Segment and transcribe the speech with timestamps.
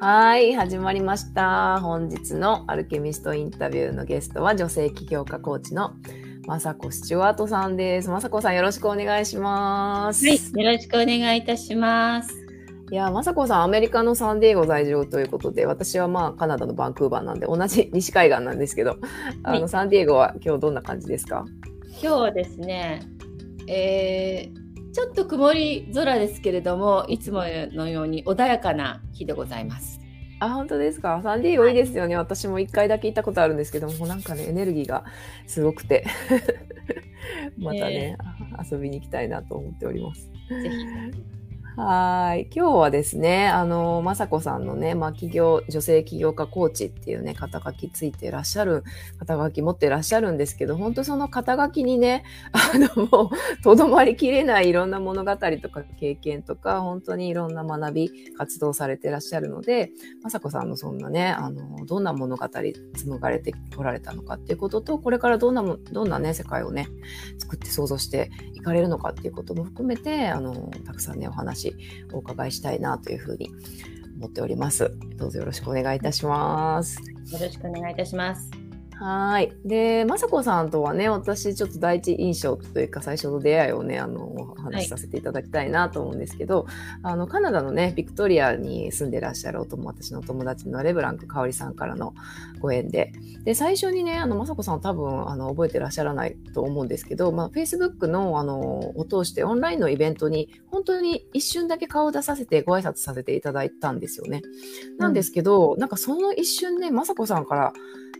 [0.00, 1.80] はい、始まりました。
[1.80, 5.94] 本日のアルケミストインタビューのゲストは女性起業家コーチの
[6.46, 8.08] 雅子スチュワートさんです。
[8.08, 10.24] 雅子さんよろしくお願いします。
[10.24, 12.32] はい、よろしくお願いいたします。
[12.92, 18.98] いや、雅子さん、アメリカのサンディエゴ在住ということで、私はまあカナダのバンクーバーなんで、同じ西海岸なんですけど、
[19.42, 21.44] あの、はいサンディエゴは今日どんな感じですか？
[21.90, 23.02] 今日はですね、
[23.66, 24.57] えー
[24.98, 30.00] ちょっと曇り空ですけれども、いつものように穏やかな日でございます。
[30.40, 31.20] あ、本当ですか？
[31.22, 32.16] サンディエゴいいですよね。
[32.16, 35.04] 私も一回だけ行ったことあるんですけども、なんかね、エネルギーが
[35.46, 36.04] すごくて、
[37.58, 38.16] またね、
[38.68, 40.28] 遊びに行きたいなと思っております。
[40.50, 41.37] ぜひ。
[41.80, 42.48] はい。
[42.52, 48.82] 今日はですね、あの、まさこさんのね、まあ、企業、女性起業家コーチっていうね、肩書きついてらっしゃる、
[49.20, 59.92] 肩書き持ってらっしゃるんですけど、本当その肩書きにね、 あの、もう、とどまりきれないいろんな物語とか経験とか、本当にいろんな学び、活動されてらっしゃるので、
[60.24, 66.88] まさこさんのそんなね、あの、どんな物語紡がれてこられたのかっていうことと、これからどんなも、どんなね、世界をね、
[67.38, 71.67] 作って想像していかれるのかっていうことも含めて、あの、たくさんね、お話
[72.12, 73.50] お伺いしたいなというふうに
[74.18, 74.90] 思っております。
[75.16, 77.00] どうぞよろしくお願いいたします。
[77.32, 78.67] よろしくお願いいたします。
[79.00, 79.52] はい。
[79.64, 86.66] で、まさこさんとはね、私ちょっと第一印象というか最初の出会いをね、あの、お話しさせていただきたいなと思うんですけど、
[87.04, 92.12] あの、カナダのね、ビクトリアに住んでらっしゃるお友私のお友達のレブランク香織さんからの
[92.58, 93.12] ご縁で、
[93.44, 104.42] で、最初にね、あの、まさこさんは多分、あの、覚えてらっしゃらないと思うんですけど、まあ、Facebook の、あの、を通してオンラインのイベントに、本当に一瞬だけ顔を出させてご挨拶させていただいたんですよね。
[104.98, 107.72] なんですけど、なんかその一瞬ね、まさこさんから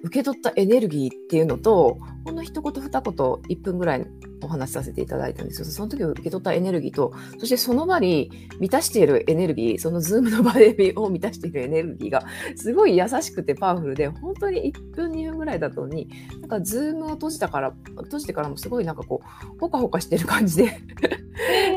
[0.03, 4.07] 受け取ったエネルギーっていうのと、ほんの一言二言1分ぐらい
[4.43, 5.67] お話しさせていただいたんですよ。
[5.67, 8.31] その時受け取ったエネルギーと、そしてその場に
[8.61, 12.25] 満たしているエネルギー、そのズームの場でを満たしているエネルギーが、
[12.57, 16.09] すごい優しくてパワフルで、本当に1分2分ぐらいだったのに、
[16.41, 20.69] なんかズームを閉じたから、閉じてからもすごいなんかこう、ほかほかしてる感じで、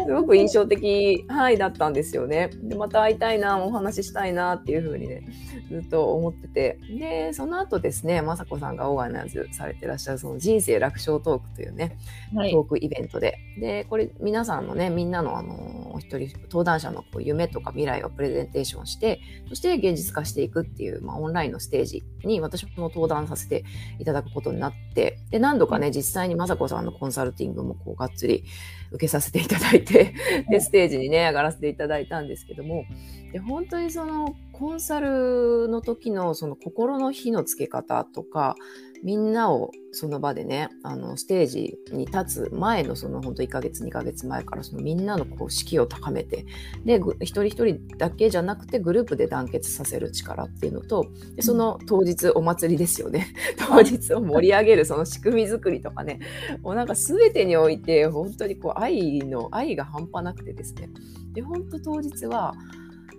[0.05, 2.49] すごく印象的、はい、だったんですよね。
[2.63, 5.27] で、また会いたいな、お話ししたいなっていうふうにね、
[5.69, 6.79] ずっと思ってて。
[6.89, 11.97] で、その後ですね、まさこさんがオーガナイズされてらっしゃる、その人生楽勝トークというね、
[12.33, 12.51] はい。
[12.51, 13.37] トークイベントで。
[13.59, 23.63] で、これ皆さんのね、みんなのあの、一人、登壇者のこう夢とか未来をプレゼンテーションして、そして現実化していくっていう、まあ、オンラインのステージに私も登壇させて
[23.99, 28.43] いただくことになって、で、何度かね、実際にまさこさんのコンサルティングもこう、がっつり
[28.91, 30.13] 受けさせていただいて、
[30.49, 32.85] で、ステージにね、上がらせていただいたんですけども、
[33.31, 38.55] で、本当にその、コンサルの時のその心の火のつけ方とか、
[39.03, 46.45] みんなをその場でね、あの、ステージに立つ前のその本当1ヶ月、2ヶ月前からそのみんなのこう士気を高めて、
[46.85, 53.33] で、一人一人だけじゃなくてグループで団結させる力っていうのと、でその当日お祭りですよね。
[53.57, 56.19] 当日を盛り上げるその仕組み作りとかね、
[56.61, 60.89] もうなんか全てにおいて本当にこう愛の、愛が半端なくてですね。
[61.33, 62.53] で、本当当日は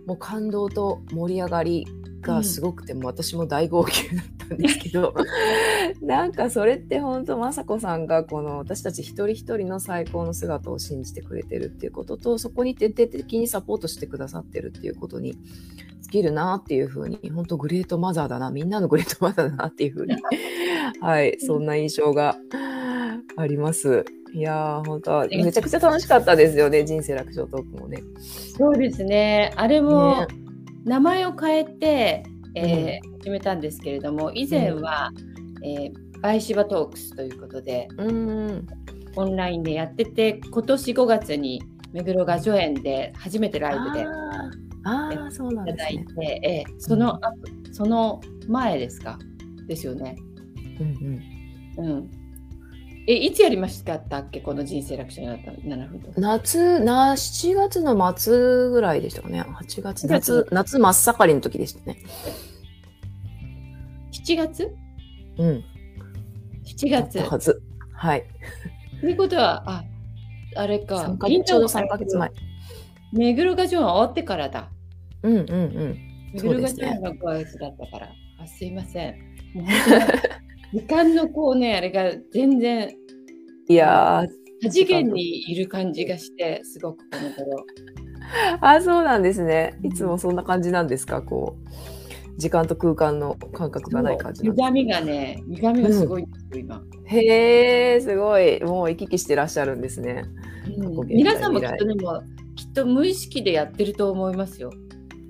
[0.06, 1.86] もう感動と盛り上がり
[2.22, 5.14] がすごくて、もう私も大号泣だったんですけど、
[6.00, 20.16] なんかそれって本当雅子さんがこの私たち一人一人の最高の姿を信じてくれてるっていうことと、そこに徹底的にサポートしてくださってるっていうことに尽きるなっていうふうに、本当グレートマザーだな、みんなのグレートマザーだなっていうふうに、
[21.00, 22.36] はい、そんな印象が
[23.36, 24.04] あります。
[24.34, 28.02] いやー、本当はめちゃくちゃ楽しかったですよね、人生楽勝トークもね。
[28.56, 29.52] そうですね。
[29.56, 30.41] あれもね
[30.84, 32.22] 名前を変えて、
[32.54, 35.10] えー始めたんですけれども、以前は、
[35.64, 38.66] えーバイシバトークスということで、うーん。
[39.16, 41.60] オンラインでやってて、今年5月に
[41.92, 46.26] 目黒雅叙園で初めてライブであーあー、そうなんいただいですね。
[46.40, 47.32] て、えーその、あ
[47.72, 49.18] その前ですか？
[49.66, 50.16] ですよね。
[50.80, 51.20] うん
[51.78, 52.10] うんうん。
[53.08, 54.40] え、いつやりましたっけ？
[54.40, 56.20] この人生楽勝になった7分と。
[56.20, 59.42] 夏、な、7月の末ぐらいでしたかね。
[59.42, 61.98] 8月、夏、夏真っ盛りの時でしたね。
[64.12, 64.70] 7月？
[65.38, 65.64] うん。
[66.64, 67.18] ?7 だっ月。
[67.18, 67.60] たはず。
[67.92, 68.24] はい。
[69.00, 69.84] ということは、あ、
[70.54, 71.18] あれか3。
[71.18, 72.30] ヶ月、ちょうど3ヶ月前。
[73.12, 74.70] 目黒雅叙園終わってからだ。
[75.24, 75.98] うんうんうん。
[76.34, 78.08] 目黒そうですね雅叙園が5ヶ月だったから。
[78.40, 79.16] あ、すいません。
[79.54, 79.66] もう
[80.72, 82.94] 時間のこうね、あれが全然
[83.68, 84.28] いやー、
[84.62, 87.64] 多次元にいる感じがして、すごくこの頃。
[88.60, 89.78] あ、そうなんですね。
[89.82, 91.20] いつもそんな感じなんですか？
[91.22, 91.56] こ
[92.36, 94.68] う、時間と空間の感覚がない感じなんですか？
[94.70, 96.82] 歪みがね、歪みがすごいんですよ、今。
[97.04, 98.62] へえ、すごい。
[98.64, 100.24] もう行き来してらっしゃるんですね。
[100.78, 102.22] うん皆さんもきっとでも、
[102.56, 104.70] きっと無意識でやってると思いますよ。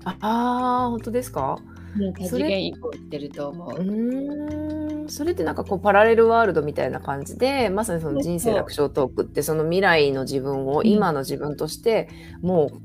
[0.05, 1.57] ああ、本当ですか？
[1.99, 3.81] うん、多次元移行してると思う。
[3.81, 4.82] うん
[5.13, 12.09] それってなんかこうパラレルワールドみたいな感じでまさにその人生楽勝トークってその未来の自分を今の自分として
[12.41, 12.81] もう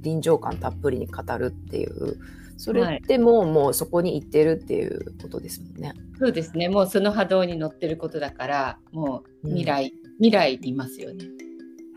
[0.00, 2.18] 臨場感たっぷりに語るっていう
[2.56, 5.94] それってもう、はい、もうそこに行ってるっていうことですもんね。
[6.18, 6.68] そうですね。
[6.68, 11.24] もうその波動に乗ってることだからもう未来、うん、未来にいますよね。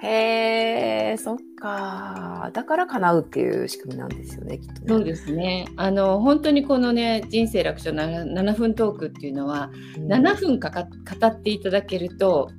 [0.03, 2.49] へえ、そっか。
[2.53, 5.67] だから叶うっていう仕組みなんですよね、きっと、ね、そうですね。
[5.77, 12.49] あの本当にこのね人生楽勝 7, 7分トークっていうのは、うん、7分かか語っていただけると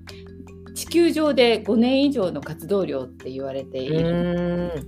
[0.75, 4.87] 地球上で5年以上の活動量って言われている。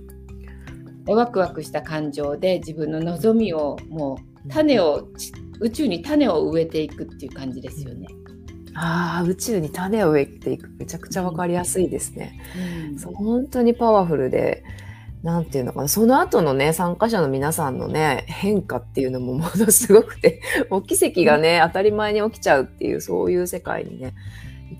[1.07, 5.07] ワクワクした感情で自分の望みをもう種を
[5.59, 8.07] 宇宙に種を植えていくっていう感じですよね。
[8.75, 10.69] ああ、宇宙に種を植えていく。
[10.77, 12.39] めちゃくちゃわかりやすいですね。
[12.91, 14.63] うん、そう本当にパワフルで、
[15.23, 24.13] なんていうのかな、その後のね、参加者の皆さんのね、変化っていうのもものすごくて、 もう奇跡がね、当たり前に起きちゃうっていう、そういう世界にね、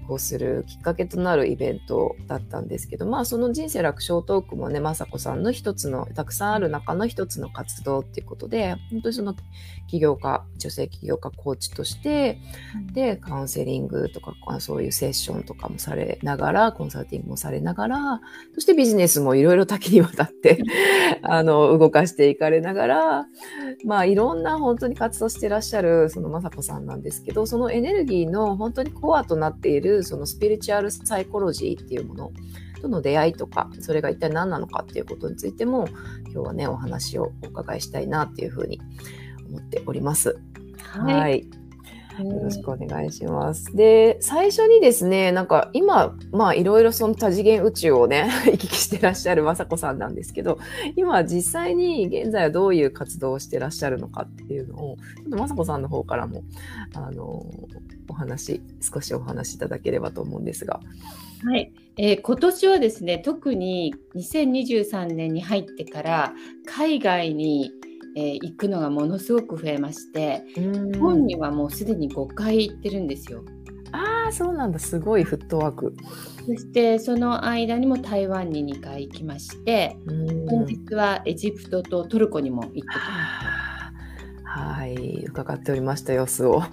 [0.03, 9.35] 移行するきっかけとなるイベントだったんですけど、まあその人生楽勝トークもね、雅子さんの一つの、たくさんある中の一つの活動っていうことで、本当にその
[9.87, 12.39] 起業家、女性起業家コーチとして、
[12.93, 18.21] で、カウンセリングとか、そういうセッションとかもされながら、コンサルティングもされながら、
[18.53, 20.61] そしてビジネスもいろいろ多岐にわたって、
[21.23, 23.25] あの、動かしていかれながら、
[23.85, 32.31] まあいろんな本当に活動していらっしゃる、その雅子さんなんですけど、そのエネルギーの本当にコアとなっている、そのスピリチュアルサイコロジーっていうもの
[32.81, 35.87] との出会いとか、それが一体何なのかっていうことについても、
[36.31, 38.79] 今日はね、お話をお伺いしたいなっていうふうに
[39.49, 40.37] 思っております。
[40.79, 41.65] はい、はい
[42.23, 43.75] よろしくお願いします。
[43.75, 50.57] で、最初にですね、なんか今、まあいろいろその多次元宇宙をね、 行き来してらっしゃる雅子さんなんですけど、
[50.95, 56.43] 今実際に現在はどういう活動をしてらっしゃるのかっていうのを、ちょっと雅子さんの方からも、
[56.93, 57.45] あの、
[58.07, 60.79] お話、少しお話しいただければと思うんですが。
[61.43, 66.33] はい、えー、今年はですね、特に2023年に入ってから
[66.65, 67.71] 海外に
[68.15, 73.43] えー、行くのがものすごく増えまして日本にはもうすでに5回行ってるんですよ。
[73.91, 75.95] ああそうなんだすごいフットワーク。
[76.45, 79.97] そしてその間にも台湾に2回行きまして
[80.49, 82.99] 本日はエジプトとトルコにも行ってきまし
[84.45, 84.49] た。
[84.49, 86.63] はい伺っておりました様子を。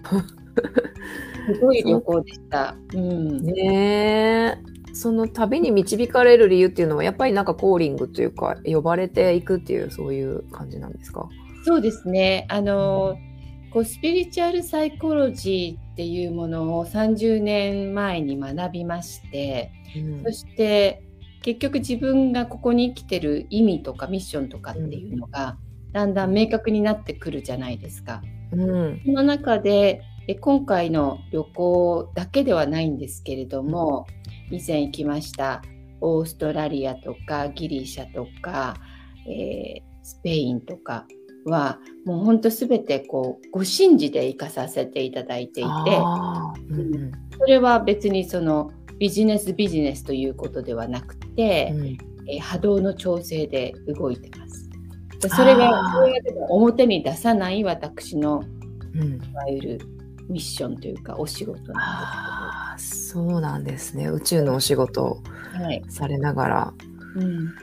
[1.47, 2.77] すごい旅行でした。
[2.95, 4.59] うん、ね
[4.95, 11.29] その旅に導かれる理由っていうのはやっぱりなんかコーリングというか呼ばれていくっていうそういう感じなんですか？
[11.65, 12.47] そうですね。
[12.51, 13.17] あの
[13.73, 21.03] こうスピリチュアルサイコロジーっていうものを30年前に学びまして、うん、そして
[21.41, 25.57] 結局自分がここに生きてる意味とかミッションとかっていうのが
[25.93, 28.21] だんだん明確になってくるじゃないですか。
[28.53, 30.03] うん、その中で
[30.41, 34.07] 今回の旅行だけではないんですけれども、
[34.51, 35.63] 以前行きました
[36.01, 38.77] オーストラリアとかギリシャとか、
[39.27, 41.07] えー、スペインとか
[41.45, 45.71] はもうほんと全てこうご神事で行かさせていただいていて、
[46.71, 51.87] うん、それは別にそのビジネスビジネスということではなくて、うん、
[52.29, 54.69] えー、波動の調整で動いてます。
[55.29, 55.71] それが
[56.49, 58.43] 表に出さない私の、
[58.95, 59.81] うん、いわゆる
[60.33, 63.23] ミッションというかお仕事なんですけど。
[63.23, 64.09] そうなんですね。
[64.09, 65.05] 宇宙のお仕事。
[65.05, 65.23] を
[65.89, 66.75] されながら、は
[67.17, 67.55] い、うん、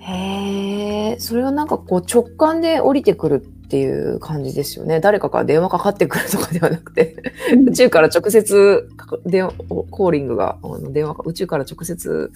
[0.00, 4.98] へえそれはなんかこう直感で降りてくるっていう感じですよね。
[4.98, 7.16] 誰かから電話かかってくるとかではなくて
[7.66, 8.88] 宇宙から直接
[9.26, 9.52] 電話
[9.90, 12.32] コーリングがあの電話宇宙から直接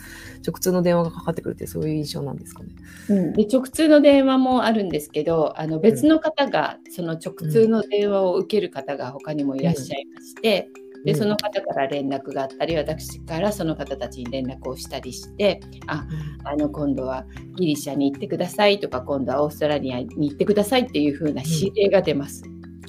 [0.46, 2.68] 直通の電話がかかってくるってそういう印象なんですかね、
[3.08, 16.06] うん、で直通の電話もあるんですけどあの別の方が、その直通の電話を受ける方が他にもいらっしゃいまして、うんでその方から連絡があったり私からその方たちに連絡をしたりしてあ
[16.44, 17.25] あの今度は
[17.56, 22.44] ギリシャに行ってくださいとか今度はオーストラリアに行ってくださいっていう風な指令が出ます。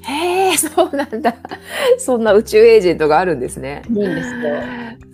[0.05, 1.36] へえそうなんだ
[1.98, 3.82] そんな宇宙エージェントがあるんですね。
[3.89, 4.62] いいんですよ。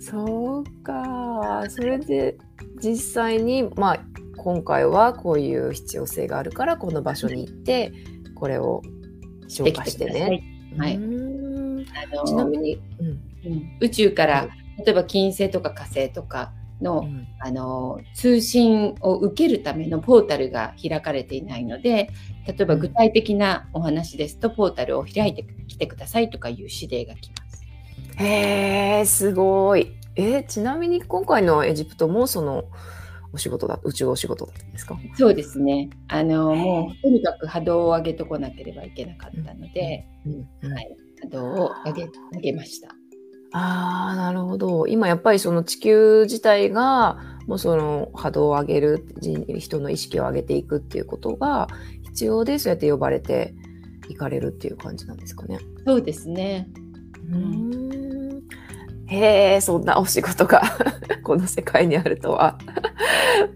[0.00, 2.36] そうかそれで
[2.82, 4.04] 実際にまあ
[4.36, 7.92] 今回はこういう必要性があるからこの場所に行って
[8.34, 8.82] これを
[9.48, 10.42] 消化してね。
[10.76, 10.98] はい、
[12.04, 13.06] あのちなみに、うん。
[13.06, 14.48] うん、宇宙から
[14.84, 16.52] 例えば金星とか火星とか
[16.82, 22.08] のうん、あの通信を受けるためのポータルが開かれていないので
[22.46, 27.62] 例えば具体的なお話ですと、ポータルを開いてきてくださいとかいう指令が来ます。
[28.16, 29.92] へえすごい。
[30.16, 32.64] えちなみに今回のエジプトもその
[33.34, 34.98] お仕事だ宇宙お仕事だったんですか？
[35.16, 35.90] そうですね。
[36.08, 40.06] あのもうとにかく波動を上げとこなければいけなかったので、
[40.62, 40.72] うん。
[40.72, 42.94] はい、波動を上げ上げました。
[43.52, 44.86] ああ、なるほど。
[44.86, 49.06] 今やっぱりその地球自体が、もうその波動を上げる、
[49.58, 51.68] 人の意識を上げていくっていうことが
[52.04, 53.54] 必要で、そうやって呼ばれて
[54.08, 55.58] いかれるっていう感じなんですかね。
[55.84, 56.68] そうですね。
[57.32, 58.42] うん。
[59.06, 60.62] へえ、そんなお仕事が
[61.24, 62.56] この世界にあるとは。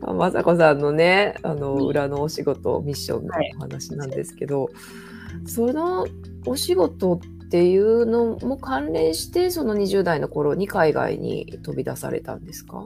[0.01, 6.07] まさこさんのね、あの、裏のお仕事、ミッションのお話なんですけど、はい、その
[6.47, 7.19] お仕事っ
[7.63, 12.85] いうのも関連してその20代の頃に海外に飛び出されたんですか？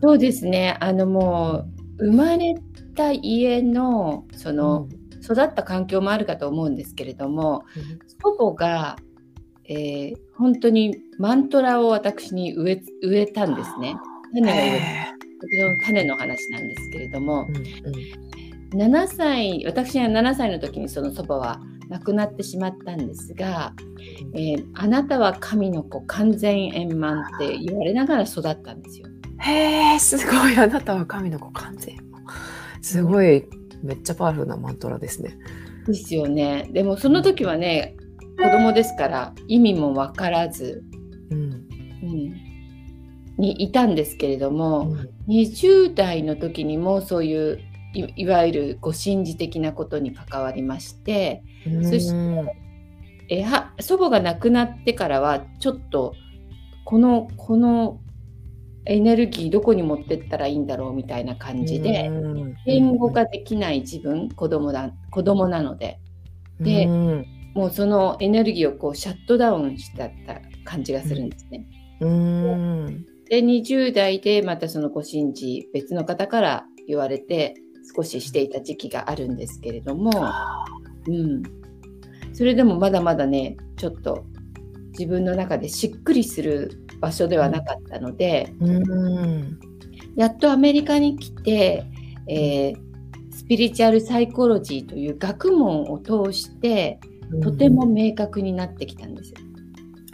[0.00, 0.76] そうですね。
[0.80, 1.64] あのも
[1.98, 2.54] う生まれ
[2.96, 8.96] た家のその、うん、育った環境もあるかと思うんですけれども、うん、祖母が、
[9.64, 13.96] えー、本当にマントラを私に植え植えたんですね。
[14.32, 14.80] 種が植え
[15.80, 15.86] た。
[15.86, 17.56] 種の話なんですけれども、うん
[18.74, 23.74] うん、7歳私が7歳の時にその祖母は亡くなってしまったんですが、
[24.34, 29.06] えー、あなたは神の子完全円満って言われながら育ったんですよ。
[29.40, 31.96] へえすごいあなたは神の子完全
[32.80, 33.44] すごい
[33.82, 35.36] めっちゃパワフルなマントラですね。
[35.86, 36.68] ですよね。
[36.72, 37.96] でもその時はね
[38.38, 40.84] 子供ですから意味も分からず、
[41.30, 42.34] うん、うん、
[43.36, 51.42] にいたんですけれども、うん、20代の時にもそういういわゆるご神事的なことに関わりまして、
[51.82, 52.54] そして
[53.28, 56.14] えは祖母が亡くなってからはちょっと
[56.84, 58.00] このこの
[58.86, 62.10] エネルギーどこに持ってったらいいんだろうみたいな感じで
[62.64, 65.98] 言語化できない自分子供だ子供なので。
[66.60, 66.86] で
[67.54, 70.10] もうそのエネルギーをこうシャットダウンした
[70.64, 71.66] 感じがするんですね。
[73.28, 77.54] で20代でまたそのご神事別の方から言われて
[77.94, 80.10] 少ししていた時期があるんですけれども、
[81.06, 81.42] うん、
[82.32, 84.24] それでもまだまだねちょっと
[84.92, 89.58] 自分の中でしっくりする場所ではなかったので、うん、
[90.16, 91.84] やっとアメリカに来て、
[92.28, 92.76] えー、
[93.30, 97.00] スピリチュアルサイコロジーという学問を通して
[97.42, 99.36] とても明確になってきたんですよ。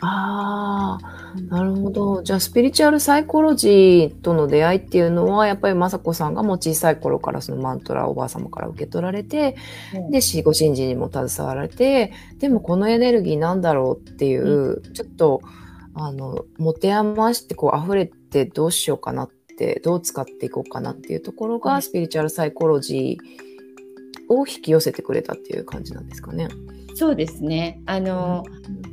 [0.00, 2.22] ああ、なるほど。
[2.22, 9.56] じゃあ、スピリチュアルサイコロジーとの出会いっていうのは、やっぱり雅子さんがもう小さい頃からそのマントラをおばあ様から受け取られて、
[9.94, 15.42] うん、で、ご神事にも携わられて、でもこのエネルギーなんだろうっていう、うん、ちょっと、
[15.94, 26.48] あの、持て余してこう溢れてどうしようかなって、どう使っていこうかなっていうところが、うん、スピリチュアルサイコロジーを引き寄せてくれたっていう感じなんですかね。
[26.94, 27.80] そうですね。
[27.86, 28.85] あの、うん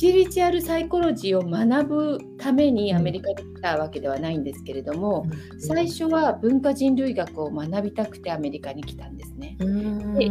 [0.00, 9.58] スピリチュアルサイコロジーを学ぶためにアメリカに来たわけではないんですけれども、うん、最初は文化人類学を学びたくてアメリカに来たんですね。
[9.60, 10.30] うん、で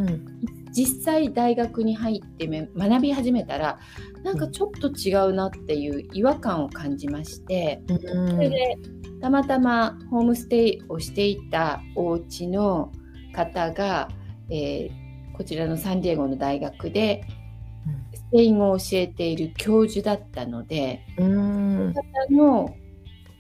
[0.72, 3.78] 実際大学に入って学び始めたら
[4.24, 8.76] なんかちょっと違うなっていう違和感を感じまして、うん、それで
[9.22, 12.92] たまたまホームステイをしていたお家の
[13.36, 14.10] 方が、
[14.50, 17.24] えー、こちらのサンディエゴの大学で
[18.30, 22.76] スペイン語を教えている教授だったので、その方の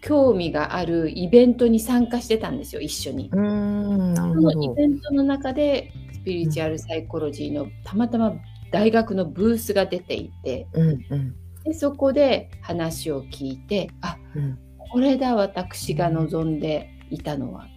[0.01, 3.29] 興味があるイベントに参加してたんですよ、一緒に。
[3.29, 8.33] そのイベントの中で、スピリチュアルサイコロジーのたまたま
[8.71, 14.57] 大学のブースが出ていて、うんうん、でそこで話を聞いて、あ、うん、
[14.91, 17.67] これだ、私が望んでいたのは。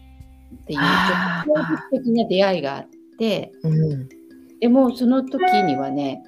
[0.55, 2.87] っていう、ちょっと衝撃的な出会いがあっ
[3.19, 4.09] て、うん、
[4.61, 6.23] でもその時にはね、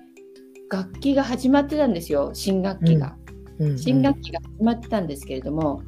[0.70, 3.16] 楽器が始まってたんですよ新学期が、
[3.58, 5.82] うんうんうん、新学期が始まってたんですけれども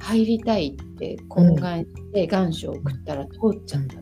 [0.00, 3.96] 入りたいって懇願して願書を送ったら通っちゃった、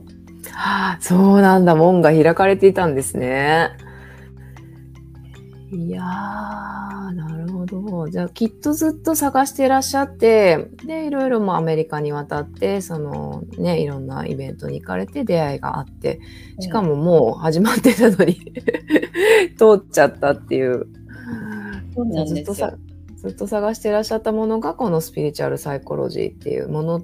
[0.50, 1.76] はあ、そうなんだ。
[1.76, 3.76] 門が開かれていたんですね
[5.74, 16.20] いやーなるほどじゃあきっとずっと探していらっしゃってでいろいろもアメリカに渡ってそのねいろんなイベントに行かれて出会いがあって
[16.60, 18.34] しかももう始まってたのに
[19.58, 20.86] 通っちゃったっていう。
[21.94, 22.78] そうなんですよ
[23.24, 27.02] ずっと探していらっしゃったものがこのスピリチュアルサイコロジーっていうもの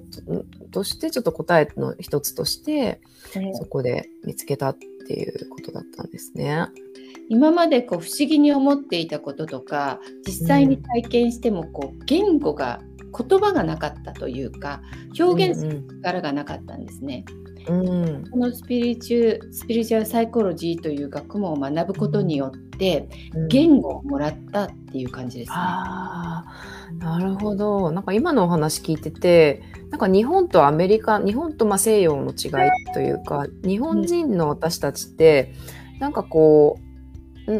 [0.69, 3.01] としてちょっと答えの一つとして
[3.53, 6.67] そこで見つけたっていうことだったんですね。
[7.31, 12.81] 今までこう不思議に思っていたこととか実際に体験してもこう言語が
[13.17, 14.81] 言葉がなかったというか
[15.17, 17.23] 表現する力がなかったんですね。
[17.69, 23.07] うんうんうん、このスピリチュスピリチュアルサイコロジーという学問を学ぶことによって、
[23.47, 25.55] 言語をもらったっていう感じですね。
[25.57, 26.43] あ
[26.97, 27.91] なるほど。
[27.91, 35.53] なんか今のお話聞いてて、なんか日本とアメリカ、日本とまあ西洋の違いというか、日本人の私たちって、
[35.99, 36.90] なんかこう、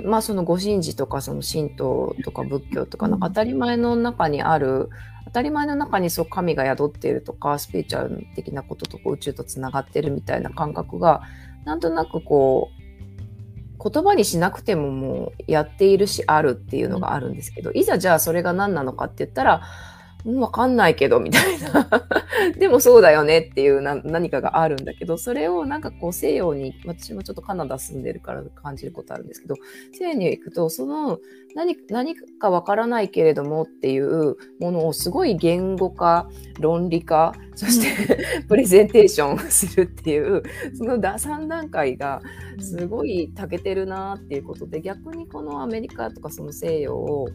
[0.06, 4.90] まあそのご神事とかその神道とか仏教とかなんか当たり前の中にある
[5.26, 11.22] 当たり前の中にそう神が宿っているとかスピリチュアル的なことと宇宙とつながってるみたいな感覚が
[11.66, 12.82] なんとなくこう
[13.90, 19.62] 言葉にしなくてももうやっているしあるっていうのがあるんですけど、いざじゃあそれが何なのかって言ったらうん、
[20.26, 21.90] わかんないけど、みたいな。
[22.58, 29.56] でもそうだよねっていうな何かがあるんだけど、それをなんかこう西洋に、私もちょっとカナダ住んでるから感じることあるんですけど、
[29.94, 31.20] 西洋に行くと、その
[31.56, 40.44] 何何かわからないけれどもっていうものをすごい言語化、論理化、そしてプレゼンテーションするっていう、
[40.76, 42.22] その3段階が
[42.60, 47.30] すごい長けてるなっていうことで、逆にこのアメリカとかその西洋を、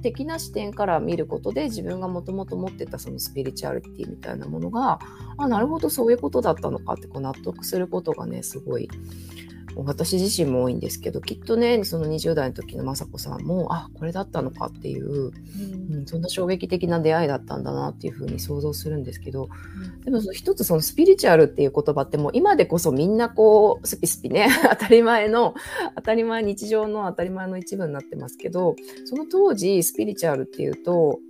[0.00, 4.98] 的な視点から見ることで自分がもともと持ってたそのスピリチュアリティみたいなものが
[5.36, 8.88] あなるほどそういうことだったのかってこう納得することがねすごい
[9.76, 19.48] 私自身も多いんですけどきっとねその20代の時の雅子さんもあこれだったのかっていう、うん、うん、そんな衝撃的な出会いだったんだなっていうふうに想像するんですけど、
[19.82, 25.54] うん、でもその一つそのスピリチュアルっていう言葉ってもう今でこそみんなこうスピスピね当たり前の
[25.96, 31.20] 当たり前日常の当たり前の一部になってますけどその当時スピリチュアルっていうと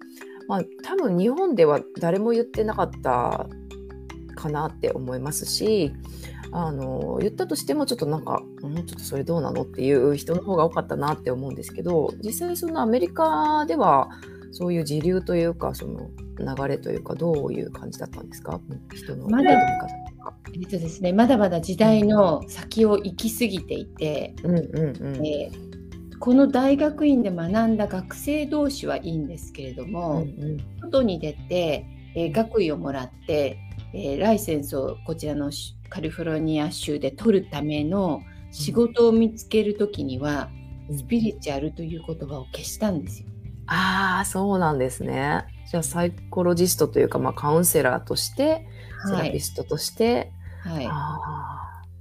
[0.48, 3.46] まあ多分日本では誰も言ってなかった
[4.34, 5.92] かなって思いますし
[6.52, 14.08] あの言ったとしてもちょっとなんか、うん、ちょっとそれどうなのっていう人の方が多かったなって思うんですけど実際そのアメリカでは
[14.52, 18.60] そういう時流というかその流れというかどういう感じだったんですか？
[18.94, 25.26] 人のまだえっとですね、まだまだ時代の先を行き過ぎていて、うんうんうん。
[25.26, 33.58] えー、この大学院で学んだ学生同士はいいんですけれども、うんうん、外に出て、えー、学位をもらって、
[33.92, 35.50] えー、ライセンスをこちらの
[35.88, 40.50] カリフォルニア州で取るための仕事を見つける時には、
[40.88, 43.28] うん、スピリチュアルという言葉を消したんですよ。
[43.66, 45.44] ああそうなんですね。
[45.70, 48.66] じゃあサイコロジストというか、まあ、カウンセラーとして、
[49.06, 50.32] セラピストとして、
[50.64, 50.88] はい、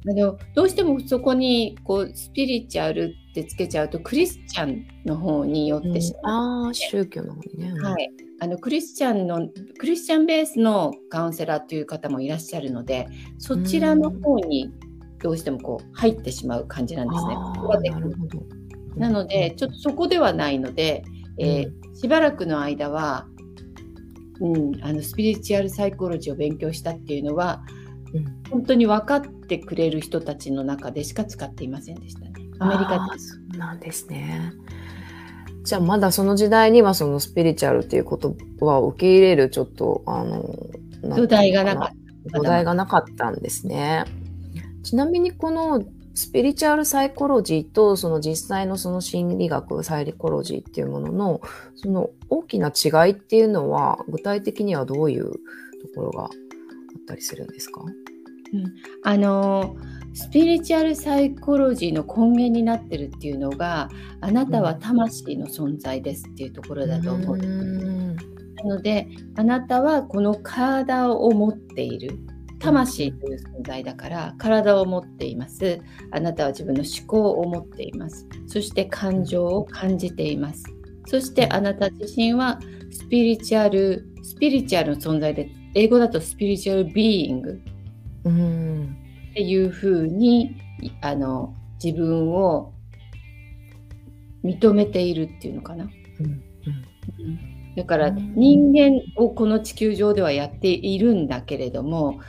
[0.08, 8.10] あのどうしてもそこにこうスピリチュアルってつけちゃうとクリスチャンの方によってしまう、うん、ああ宗教の方にね、はい、
[8.40, 13.08] あのクリスチャンのクリスチャンベースのカウンセラーという方もいらっしゃるので
[13.38, 14.72] そちらの方に
[15.22, 17.36] どうしてもこう入ってしまう感じなんですね。
[17.92, 18.42] なるほど。
[18.96, 21.04] なのでちょっとそこではないので、
[21.38, 23.28] えー、しばらくの間は、
[24.40, 27.79] うん、あのスピリチュアルサイコロジーを勉強したっていうのは、うん、
[28.50, 32.34] 本当に分かってくれる人たちの中でしか使っていませんでしたね。
[32.60, 34.54] アメリカでそうなんですね。
[35.64, 40.44] じゃあまだその時代にはそのスピリチュアルっていう言葉を受け入れるちょっとあの
[41.16, 41.94] 土台がなかった。
[42.32, 44.06] 土台がなかったんですね。
[44.84, 45.84] ちなみにこの
[46.16, 51.42] スピリチュアルサイコロジーとその実際のその心理学サイコロジーっていうものの
[51.76, 55.40] その大きな違いっていうのは具体的にはどういうと
[55.96, 56.30] ころがあ
[57.10, 58.64] ったりするんですか、うん、
[59.04, 63.90] あのースピリチュアルサイコロジーの根源になってるっていうのが
[64.22, 68.64] あなたは魂の存在ですっていうところだと思うんです。
[68.64, 72.18] なのであなたはこの体を持っている。
[72.62, 75.80] 魂という存在だから体を持っています。
[76.12, 78.28] あなたは自分の思考を持っています。
[78.48, 80.66] そして感情を感じています。
[81.06, 82.60] そしてあなた自身は
[82.92, 87.62] スピリチュアルスピリチュアルの存在で英語だとスピリチュアルビーイング
[89.32, 90.56] っていうふうに
[91.02, 91.54] あの
[91.84, 92.74] 自分を
[94.44, 95.90] 認めているっていうのかな。
[96.20, 96.44] うん
[97.20, 102.20] うん、だから人間をこの地球上ではやっているんだけれども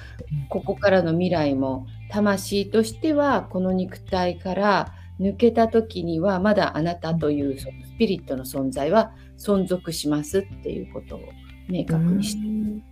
[0.48, 11.20] ここからの未来も魂としてはこの肉体から抜けた時にはまだあなたというそのスピリットの存在は存続しますっていうことを
[11.68, 12.89] 明確にして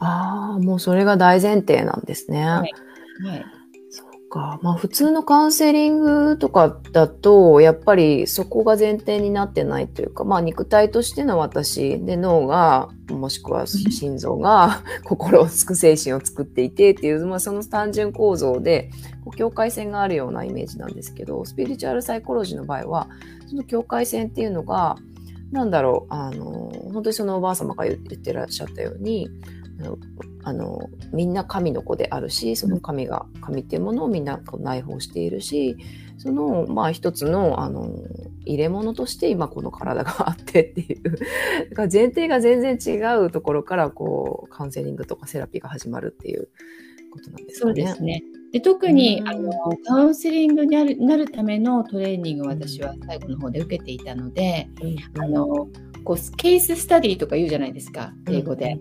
[0.00, 2.44] ああもうそれが大前提なんですね。
[2.44, 2.72] はい
[3.22, 3.44] はい。
[3.90, 4.58] そうか。
[4.62, 18.90] まあ普通のカウンセリングとかだと、やっぱりそこが前提になってないというか、まあ肉体としての私で脳が、もしくは心臓が 心をつく精神を作っていてっていう、まあその単純構造で、
[19.36, 23.08] 境界線があるようなイメージなんですけど、スピリチュアルサイコロジーの場合は、
[23.48, 24.96] その境界線っていうのが、
[25.52, 29.28] なんだろう、あの、本当にそのおばあ様が言ってらっしゃったように、
[30.42, 30.78] あの
[31.12, 35.76] みんな神の子であるしその神が神っていうものをみんなこう内包しているし
[36.18, 37.90] そのまあ一つのあの
[38.44, 41.02] 入れ物として今この体があってっていう。
[41.70, 46.48] だから前提が全然違うところからこうカウンセリングとかセラピーが始まるっていう。
[47.10, 47.68] ことなんですかね。
[47.68, 48.22] そうですね。
[48.52, 49.52] で特に、あの
[49.86, 54.68] カウンセリングになるなるためのトレーニングを私は最後の方で受けていたので、
[55.18, 55.46] あの
[56.04, 58.80] こうケーススタディとか言うじゃないですか英語で。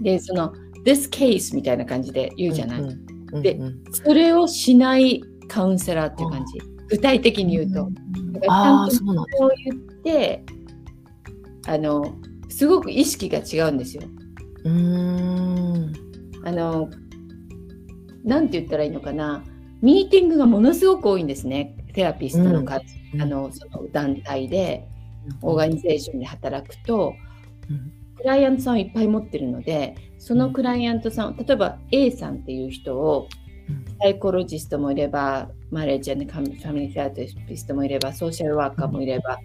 [0.00, 0.52] でその
[0.84, 3.42] this case みたいな感じで言うじゃない？
[3.42, 3.58] で
[3.92, 6.60] それをしないカウンセラーっていう感じ。
[6.88, 7.88] 具体的に言うと。
[8.32, 10.44] だからちゃんとそれを言って
[11.66, 12.14] あの
[12.48, 14.02] すごく意識が違うんですよ。
[14.64, 15.92] うん。
[16.44, 16.90] あの
[18.24, 19.44] なんて言ったらいいのかな。
[19.80, 21.76] ミーティングがものすごく多いんですね。
[21.94, 24.86] セラピストの数、うん、あのその団体で、
[25.42, 27.14] オーガニゼーションで働くと、
[27.68, 33.28] うん、クライアントさんをいっぱい持ってるのでそのクライアントさん例えば A さんっていう人を
[34.00, 36.40] サイコロジストもいればマレージャーファ
[36.72, 39.38] ミリーセラピストもいればソーシャルワーカーもいれば、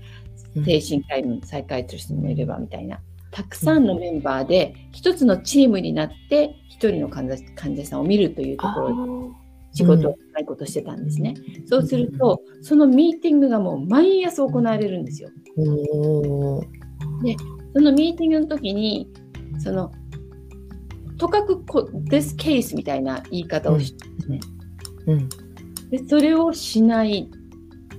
[0.65, 2.99] 精神科医のサイカイトリストもいればみたいな。
[3.31, 11.35] たくさんのメンバーで一つのチームになって一人の患者患者さんを見るというところで仕事をないことしてたんですね。
[11.67, 15.29] そうするとそのミーティングがもう毎朝行われるんですよ。
[17.23, 17.35] で
[17.73, 19.09] そのミーティングの時に
[19.59, 19.91] その
[21.17, 24.39] とかくこ this case みたいな言い方をしてね、
[25.07, 25.29] うん、
[25.89, 27.29] でそれをしない、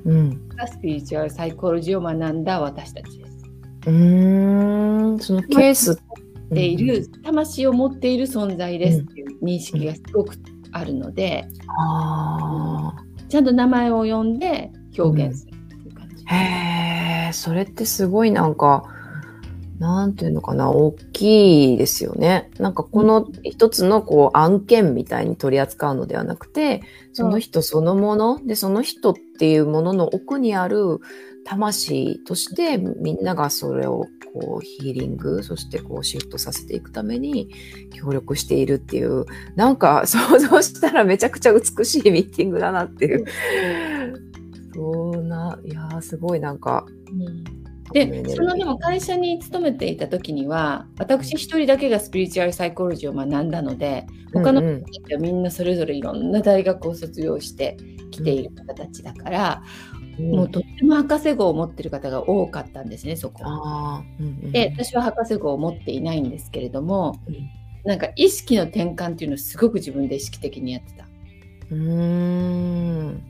[0.05, 3.39] うん、スピリチュアルサイコロジーを学んだ私たちです。
[3.87, 5.19] うん。
[5.19, 5.93] そのケース。
[5.93, 10.35] っている、うん、魂を持っている存在ですっていう認識がすごく
[10.73, 16.25] あるので、うん、ちゃんと名前を呼んで表現するっていう感じ。
[16.25, 18.83] へえそれってすごいなんか
[19.79, 22.51] なんていうのかな、大きいですよね。
[22.59, 30.99] なんかこの一つのこう案件みたいに取り扱うのではなくて、その人そのもの、で、その人っていうものの奥にある
[31.45, 37.49] 魂としてみんながそれをこうヒーリング、そしてこうシフトさせていくために
[37.93, 43.25] 協力しているっていう、なんか 想像したらめちゃくちゃ美しいミーティングだなっていう。
[44.75, 47.58] そうな、いやすごいなんか、うん
[47.93, 57.77] でそのでも会社に勤めていた時には私一人だけがスピリチュアルサイコロジーを学んだので他の人たちはみんなそれぞれいろんな大学を卒業して
[58.11, 59.63] きている方たちだから、
[60.19, 63.43] うん、もうとっても博士号を持ってる方が多かったんですねそこ。
[64.21, 67.51] うんうん、で私は博士号を持っていないんですけれども、うん、
[67.85, 71.07] なんか意識の転換っていうのをすごく自分で意識的にやってた。
[71.71, 73.23] うん。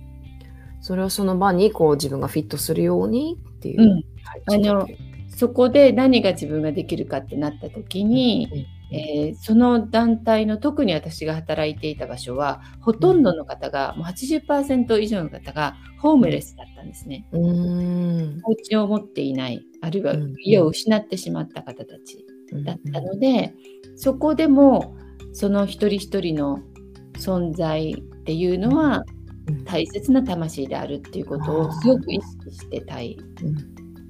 [0.81, 3.83] それをその場にこう自分がフィットするようにっていう。
[3.83, 4.87] うんあの
[5.29, 17.29] そこで何が自分ができるかってなった時に、えー、その団体の特に私が働いていた場所はほとんどの方がもう80%以上の方がホームレスだったんですね。
[17.33, 22.27] お家を持っていないあるいは家を失ってしまった方たち
[22.65, 23.55] だったので、
[23.97, 24.97] そこでも
[25.33, 26.61] その一人一人の
[27.19, 29.05] 存在っていうのは
[29.65, 33.17] 大切な魂であるっていうことをすごく意識してたい。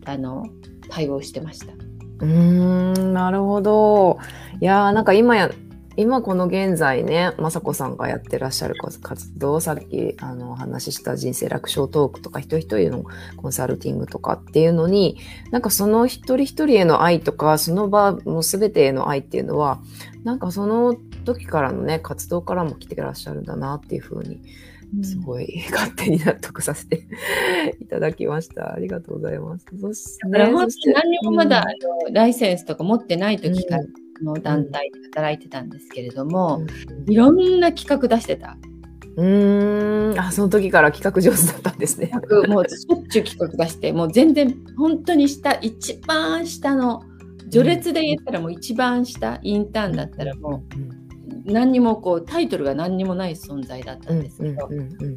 [0.09, 0.47] あの
[0.88, 1.73] 対応してました。
[2.21, 4.18] うーんなるほど。
[4.61, 5.51] いやーなんか今や
[5.99, 13.05] 今この現在ね、雅子さんがやってらっしゃる活動、さっきあの話した人生楽勝トークとか、一人一人の
[13.37, 15.18] コンサルティングとかっていうのに、
[15.51, 19.81] なんかその一人一人への愛とか、その場の全てへの愛っていうのは、
[20.23, 20.94] なんかその
[21.25, 24.40] 時からのね、活動からも来てらっしゃるんだなっていうふうに
[25.03, 27.07] すごい勝手に納得させて
[27.81, 28.72] いただきました。
[28.72, 29.66] ありがとうございます。
[29.81, 31.64] そして、ね、だから本当に何にもまだ、
[32.07, 33.85] うん、ライセンスとか持ってない時から
[34.22, 36.64] の団体で働いてたんですけれども、
[37.07, 38.57] うん、いろんな企画出してた。
[39.16, 42.12] うんあその時から企画上手だったんですね。
[42.46, 47.03] もうしょっちゅう企画出してもう全然本当に下一番下の
[47.51, 50.79] 序列で言ったらもう一番下インターンだったらもう。
[50.79, 51.08] うん
[51.49, 54.69] 何にもこうタイトルが何にもない存在だったんですけど、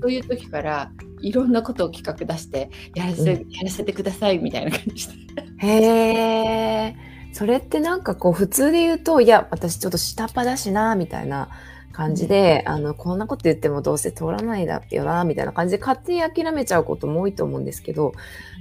[0.02, 0.92] そういう時から
[1.22, 5.14] いろんなことを企画出してやらせ,、やらせてくださいみたいな感じで。
[5.58, 6.96] へえ
[7.34, 11.50] それってなんかこう普通で言うといや私ちょっと下っ端だしなみたいな
[11.92, 18.14] 感じで、あの、こんなこと言ってもどうせ通らないだよな、みたいな感じで勝手に諦めちゃうことも多いと思うんですけど、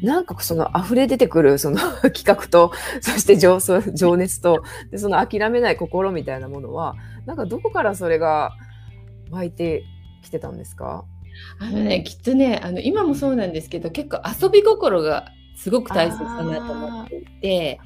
[0.03, 1.79] なんかその溢れ出てくるその
[2.13, 3.59] 企画と、そして情
[3.95, 8.53] 情熱と、でその諦めない心みたいなものは、なんかどこからそれが
[9.31, 9.85] 湧いて
[10.23, 11.05] きてたんですか？
[11.59, 17.81] あのね、きっとね、あの今もそうなんですけど、結構遊び心がすごく大切だなと思っていて、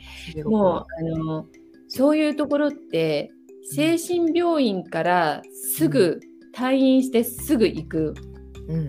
[0.45, 1.47] もうあの
[1.89, 3.31] そういうところって
[3.65, 6.21] 精神病院からすぐ
[6.55, 8.15] 退院してすぐ行く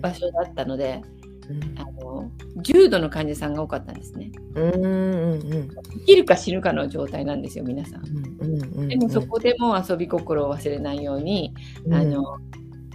[0.00, 1.02] 場所だったので、
[1.48, 2.30] うん、あの
[2.62, 4.30] 重度の患者さんが多かったんですね。
[4.54, 5.68] うんうんうん、
[6.00, 8.06] 生きるか死ぬかの状態なんですよ皆さん。
[8.06, 12.38] うんうん、でもそこでも遊び心を忘れないように、うん、あの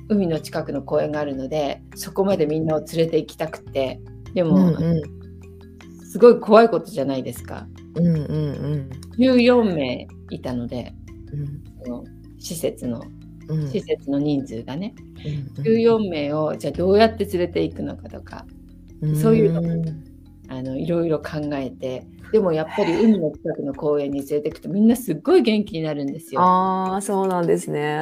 [0.10, 4.02] 海の近くの公園があるのでそこまでみんなを連れて行きたくて
[4.34, 7.68] でも、うんうん、すごい怖いことじゃないですか。
[7.96, 8.18] うんうんう
[8.78, 10.94] ん、14名いたので、
[11.34, 11.71] うん、
[12.40, 13.04] 施設の
[13.72, 14.94] 施設の人数がね、
[15.58, 18.46] うん、14名をじゃあどうやって連れていくのかとか、
[19.02, 19.66] うん、そういうのを
[20.48, 26.42] あのいろいろ考えてでもやっぱり海の近くの公園に連れていくとみんなすっごい元気になるんですよ。
[26.42, 28.00] ああそうなんですね。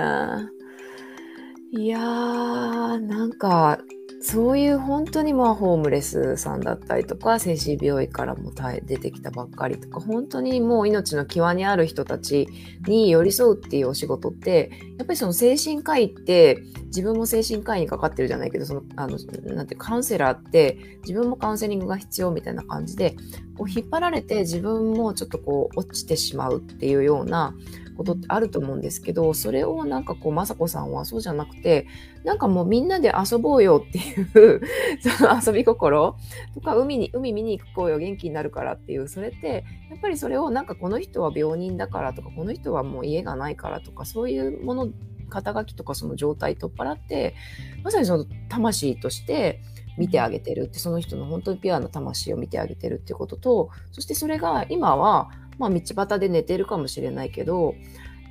[1.72, 3.80] いやーなんか
[4.22, 8.52] そういう本当にまあホームレスさんだったりとか精神病院からも
[8.86, 12.50] 出てきたばっかりとか本当にもう命の際にある人たち
[12.86, 19.18] に寄り添うっていうお仕事ってやっぱりその精神科医って自分も精神科医にかかってるじゃないけどそのあの
[19.56, 20.78] なんてカウンセラーって
[21.08, 23.16] 自分もカウンセリングが必要みたいな感じで
[23.58, 27.54] こう引っ張られて自分もちょっとこう落ちてしまうっていうような
[28.00, 31.86] ことってあると思うんですけどそれをなんかこう雅子さんはそうじゃなくて
[32.24, 34.62] なんかもうみんなで遊ぼうよっていう
[35.18, 36.16] その遊び心
[36.54, 44.88] とか海に海見に行こうよ元気になるからっていうそれってやっぱりそれをなんかこの人は病人だからとかこの人はもう家がないからとかそういうもの
[45.28, 47.36] 肩書きとかその状態取っ払って
[47.84, 49.60] まさにその魂として
[49.98, 57.76] 見てあげてるってその人の本当にピュアな魂を見てあげてるっていうこととそしてそれが今はまあ、道端で寝てるかもしれないけど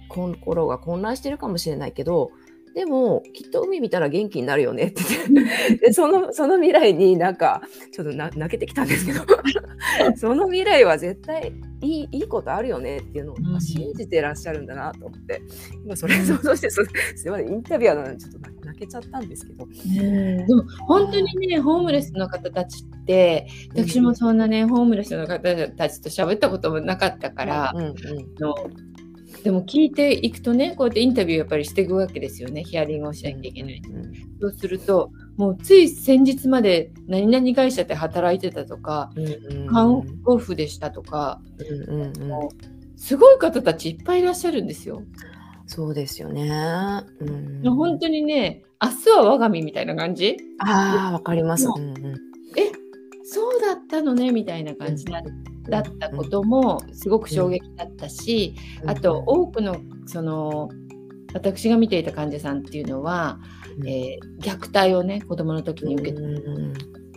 [0.09, 2.31] 心が混乱してるかもしれないけど
[2.75, 5.03] でもきっと海見たら元気になるよねって
[5.77, 7.63] でそのその未来になんか
[7.93, 9.21] ちょっと泣けてきたんですけど。
[10.17, 15.43] その未来は絶対いいいいことあるよねっていうのを信じてらっしゃるんだなと思って、
[15.85, 16.83] 今それ想像してす
[17.27, 19.67] いませんインタビュアーなのにちょっと泣けちゃったんですけど。
[19.67, 27.95] でも本当にねホームレスの方たちって私もそんなねホームレスの方たちと喋ったこともなかったから、うんうん、
[28.39, 28.55] の
[29.43, 33.83] でも聞いていくとねこうやってインタビューやっぱりしていくわけですよねヒアリングをしなきゃいけない。
[33.89, 42.49] うん、そうするともうつい先日まで何々会社で働いてたとか、うんうん、看護婦でしたとか、うんうんうん、
[42.97, 45.03] すごい方たちいっぱいいらっしゃるんですよ。
[45.67, 46.51] そうですよね。
[47.21, 50.37] うん、本当にね明日は我が身みたいな感じ？
[50.61, 51.67] ああわかります。
[51.67, 52.15] うんうん、
[52.57, 52.71] え
[53.25, 55.19] そうだったのねみたいな感じだ
[55.81, 58.55] ったこともすごく衝撃だったし、
[58.87, 60.69] あと多くのその
[61.35, 63.41] 私が見ていた患者さんっていうのは、
[63.85, 66.23] えー、虐待をね子供の時に受けて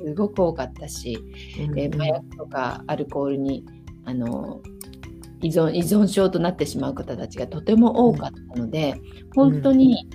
[0.04, 1.18] すごく多かったし、
[1.58, 3.64] えー、麻薬とかアルコールに
[4.06, 4.62] あの
[5.42, 9.00] 依存依存症となってしまう方たちがとても多かったので
[9.36, 10.10] 本当に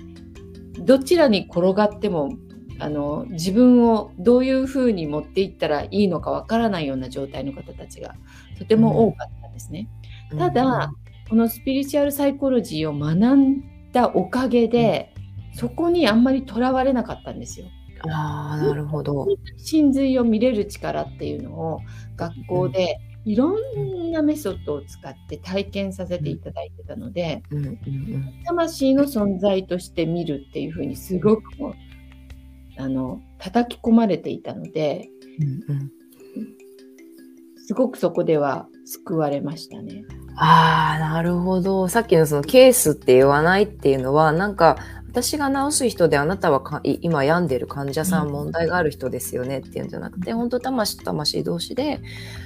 [0.79, 2.37] どちらに転がっても
[2.79, 8.15] あの自分をどういうふうに持っていったらいいのかわからないような状態の方たちが
[8.57, 9.89] とても多かったんですね。
[10.31, 10.91] うん、ただ、
[11.29, 15.13] このスピリチュアルサイコロジーを学んだおかげで、
[15.53, 17.67] うん、そこにあんまりとらわれなかったんですよ。
[18.09, 19.25] あなるほど
[19.57, 21.79] 真髄を見れる力っていうのを
[22.15, 27.43] 学校でいろんなメソッドを使って体験させていただいてたので、
[28.45, 31.73] 魂の存在として見るっていうふうにすごくもう
[32.77, 35.09] あの叩き込まれていたので、
[35.41, 35.91] うんうん、
[37.65, 40.05] すごくそこでは救われましたね。
[40.37, 41.89] ああ、なるほど。
[41.89, 44.77] さっきのそのケースって言わないっていうのは、なんか
[45.17, 51.99] 私が治す人であなたは今病んでる患者さん、問題がある人ですよねっていうんじゃなくて、本当魂と魂同士で、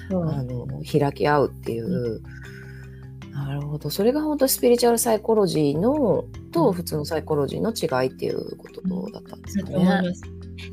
[0.10, 0.16] う。
[0.16, 1.88] ん、あの開き合うっていう。
[1.88, 3.34] うん。
[3.34, 3.90] なるほど。
[3.90, 8.82] それが本当スピリチュアルサイコロジーのと普通のサイコロジーの違いっていうこと
[9.12, 10.02] だったんですかね。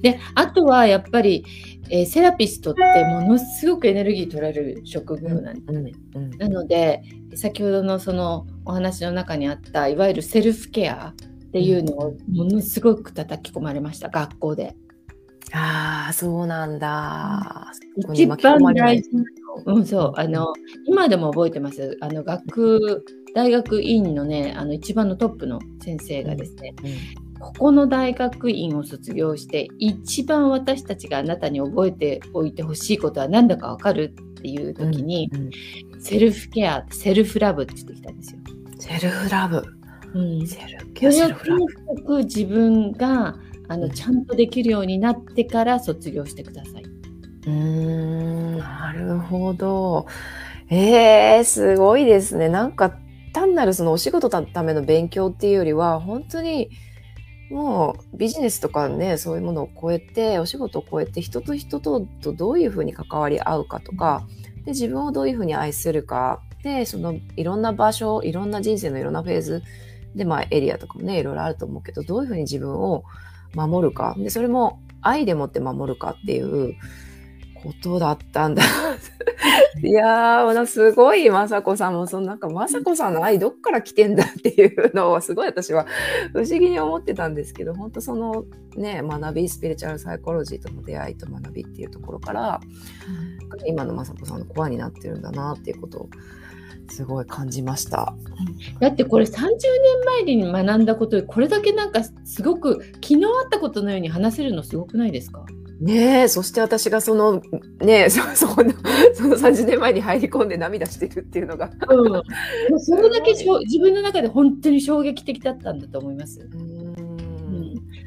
[0.03, 1.45] であとはやっぱり、
[1.91, 7.03] えー、セラピストってものすごくエネルギー取られる職業なんですなので
[7.35, 11.15] 先ほどのそのお話の中にあったいわゆるセルフケア
[11.49, 14.77] っていうのをものすごく叩き込まれました学校で。
[15.53, 17.73] ああそうなんだ。
[18.13, 18.39] 一番
[18.75, 19.25] 大事な
[19.65, 20.21] うん、そう。
[20.21, 20.53] あの
[20.87, 21.97] 今でも覚えてます。
[22.01, 35.51] あの学大学院のねあの一番のトップの先生がですね、うん、ここの大学院を卒業して一番私たちがあなたに覚えておいてほしいことは何だか分かるっていう時に、うん
[35.95, 38.41] うん、セルフケアセルフラブって言ってきたんですよ。
[38.79, 39.63] セルフラブ、
[40.15, 41.57] うん、セルフケアセルフラ
[42.07, 43.37] ブ自分が
[43.69, 46.83] あのちゃんとできるようになってから卒業してください。
[46.83, 50.07] うーん、なるほど。
[50.71, 52.49] えー、すごいですね。
[52.49, 52.97] なんか、
[53.33, 56.71] 単なるそのお仕事のための勉強っていうよりは、本当に
[57.51, 64.27] もうビジネスとかね、そういうものを超えて、お仕事を超えて、人と人ととどういうふうに関わり合うかとか、
[64.65, 69.63] で自分をどういうふうに愛するか、で、そのいろんな場所、いろんな人生のいろんなフェーズ
[70.15, 73.05] で、まあエリアとかもね、いろいろあると思うけど、どういうふうに自分を
[73.55, 74.15] 守るか。
[74.19, 76.75] で、それも愛でもって守るかっていう
[77.63, 78.63] ことだったんだ。
[79.83, 85.87] いやー、すごい、まさこさんも、そのなんか、まさこさんの愛どっから来てんだっていうのを、すごい私は
[86.33, 88.45] 不思議に思ってたんですけど、本当その
[88.77, 92.61] ね、学び、スピリチュアルサイコロジーとの出会いと学びっていうところから、
[93.61, 96.11] うん、今のまさこさんのコアになってるんだなっていうことを、
[96.91, 98.15] すごい感じました。
[98.81, 99.55] だってこれ30年
[100.07, 105.45] 前に学んだことでこれだけなんかすごく昨日あったことのように話せるのすごくないですか？
[105.81, 107.41] ねえ、そして私がその、
[107.81, 111.71] ねえ、そ そその30年前に入り込んで涙してるっていうのが。
[111.89, 116.41] うん、それだけしょ自分の中で本当に衝撃的だったんだと思います。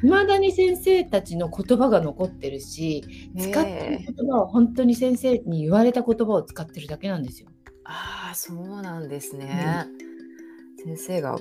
[0.03, 3.05] いま、うん、だに先生たちの言葉が残ってるし、
[3.37, 7.47] 使ってる言葉は本当に先生に言われた言葉を使ってるだけなんですよ。
[7.85, 9.85] ああ、そうなんですね。
[10.85, 11.37] うん、先生が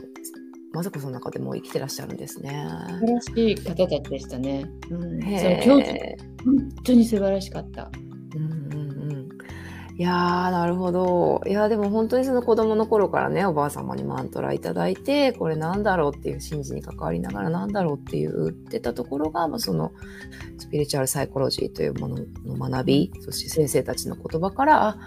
[0.73, 2.67] まさこさんの中でも生きてらっしゃるんですね。
[2.89, 4.71] 素晴らしい方たちでしたね。
[4.91, 5.99] うん、その教授
[6.45, 7.91] 本当に素晴らしかった。
[8.37, 9.29] うんうんうん。
[9.97, 11.43] いやー、なるほど。
[11.47, 19.93] いやでも本当にその子供の頃からね、おばあ様にマントラいただいて、これなんだろうっていう信じに関わりながらなんだろうっていう言ってたところが、まあ、その
[20.59, 24.99] スピリチュアルサイコロジーというものの学び、そして先生たちの言葉から、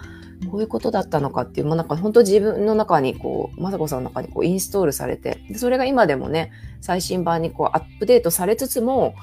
[0.50, 9.16] こういうことだったのかっていう、もうなんか本当自分の中にこう、雅子さんの中にこうインストールされて、それが今でもね、最新版にこうアップデートされつつも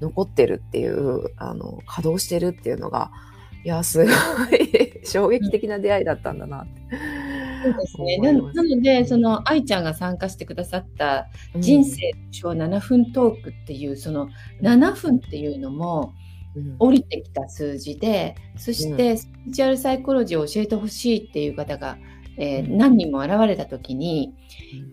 [0.00, 3.10] 残ってるっていう、あの、稼働してるっていうのが、
[3.64, 6.80] いや、すごい衝撃的な出会いだったんだなって。
[7.62, 8.18] そうですね。
[8.18, 14.28] なので、その愛ちゃんが参加してくださった人生小7分トークっていう、その
[14.62, 16.12] 7分っていうのも、
[16.78, 21.98] 降りてきた数字で、そしてスピリチュアルサイコロジーを教えてほしいっていう方が、
[22.38, 24.34] えー、何人も現れた時に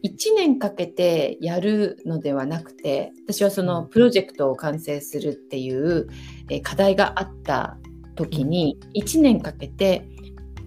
[0.03, 6.07] 1年かけてやるのではなくて私はそのプロジェクトを完成するっていう、
[6.49, 7.77] えー、課題があった
[8.15, 10.05] 時に1年かけて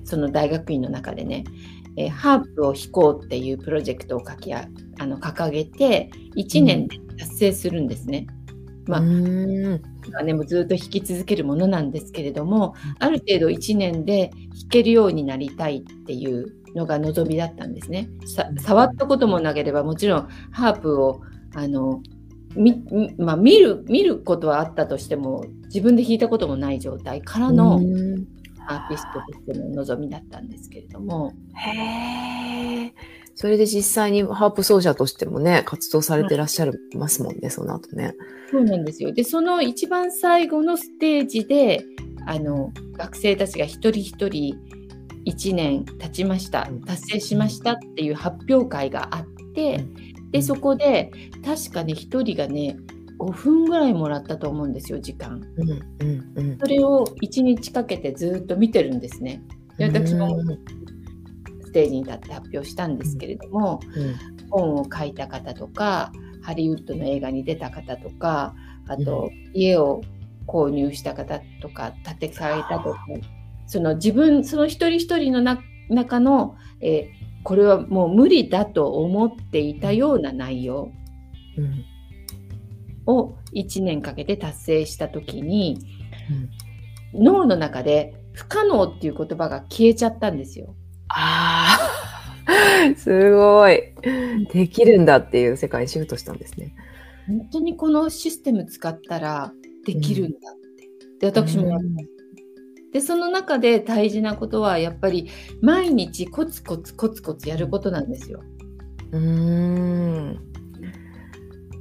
[0.04, 1.44] その大学院の中でね、
[1.96, 4.66] えー、ハープを弾こうっていうプロジェクトを書きあ
[4.98, 8.26] あの掲げて1年で達成するんですね。
[8.86, 9.00] まあ、
[10.24, 18.08] ね、もうずっと弾き続けるものなんですけれどもある程度1年で弾けるようになりたいっていうのが望みだったんですね。
[18.60, 21.20] 触ったこともなければもちろんハープを
[21.54, 22.02] あの
[22.54, 22.84] み
[23.18, 27.76] まあ、見る見ることはあったとしても自分で弾いたこともない状態からの
[28.66, 31.32] アーティストとしての望みだったんですけれども。
[31.54, 38.14] へーそれで実際にハープ奏者としてもね、活動されてらっしゃるますもんね、その後ね。
[38.50, 39.12] そうなんですよ。
[39.12, 41.84] で、その一番最後のステージで、
[42.26, 44.58] あの、学生たちが一人一人
[45.24, 49.84] 1年経ちました、達成しましたっていう発表会があって、
[50.30, 51.10] で、そこで
[51.44, 52.76] 確かね、1人がね、
[53.18, 55.42] 5分ぐらいもらったと思うんですよ、時間。
[55.56, 59.42] うんうんうん、それを1日かけてずっと見てるんですね。
[59.78, 60.36] で私も
[61.72, 68.54] ステージに立って発表したんですけれども、うん、本を書いた方とかハリウッドの映画に出た方とか
[68.88, 70.02] あと、家を
[70.46, 73.06] 購入した方とか建て替えたとか
[73.66, 75.40] その自分その一人一人の
[75.88, 80.90] 中の、えー、これはもう無理だと思っていたような内容
[83.06, 85.78] を1年かけて達成した時に、
[87.14, 90.74] うん、脳の中で不可能っていう言葉が消えちゃったんですよ。
[91.14, 91.78] あ
[92.46, 93.82] あ、 すごい。
[94.52, 96.74] できるんだっていう世界にシフトしたんですね。
[97.26, 99.52] 本当にこのシステム使ったら
[99.84, 100.88] できるんだって。
[101.20, 102.08] で、私もやります。
[102.92, 105.28] で、その中で大事なことは、やっぱり
[105.60, 108.42] 毎日コツコツコツコツやることなんですよ。
[109.12, 110.26] うーん。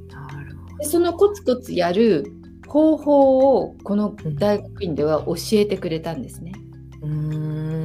[0.09, 0.77] なるほど。
[0.77, 2.31] でそのコツコツやる
[2.67, 6.53] 方法をこの大学院では教えてくれたんですね。
[7.01, 7.80] うん。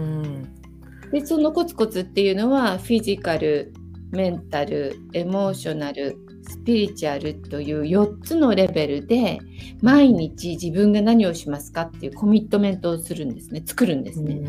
[1.13, 3.73] でそのコツコツっていうのはフィジカル
[4.11, 6.17] メンタルエモーショナル
[6.49, 9.41] スピリチュアルという4つのレベルで
[9.83, 14.43] 毎日自分が何をしますかっていうコミットメントをするんですね作るんですね。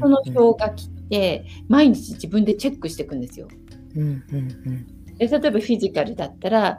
[0.00, 3.48] その表が来て毎日自分でチェックしていくんですよ。
[5.18, 6.78] で例えばフィジカルだったら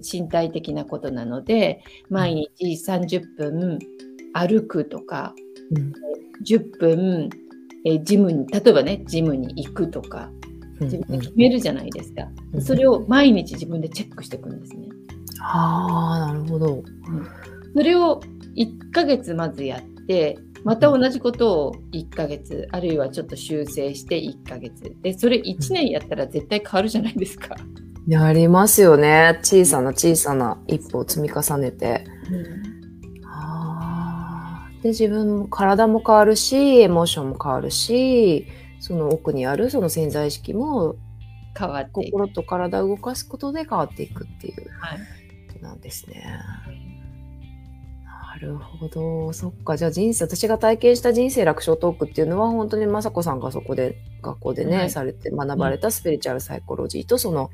[0.00, 3.78] 身体的なことなので毎日30分
[4.32, 5.34] 歩くとか、
[6.44, 7.28] 10分
[7.84, 10.30] えジムに例えばねジムに行くとか、
[10.80, 12.28] 自分で決めるじゃないですか。
[12.60, 14.88] それを毎日自分でチェックしていくんですね。
[15.40, 16.82] ああ、なるほど。
[17.74, 18.20] それを
[18.56, 24.94] 1ヶ月まずやって、また同じことを1ヶ月、あるいはちょっと修正して1ヶ月。
[25.02, 27.56] で、それ1年やったら絶対変わるじゃないですか。
[28.06, 29.38] やりますよね。
[29.42, 32.04] 小さな小さな一歩を積み重ねて。
[32.30, 32.61] うん
[34.82, 38.46] で、自分も体も変わるし、エモーションも変わるし、
[38.80, 40.96] その奥にあるその潜在意識も
[41.56, 46.24] 変わって心と体を動かすことで変わっていくっていう、はい、なんですね。
[48.04, 49.32] なるほど。
[49.32, 49.76] そっか。
[49.76, 57.50] じゃあ人生、私が体験した人生楽勝トークっていうのは本当に雅子さんがそこで学校でね、はい、されて学ばれたスピリチュアルサイコロジーとその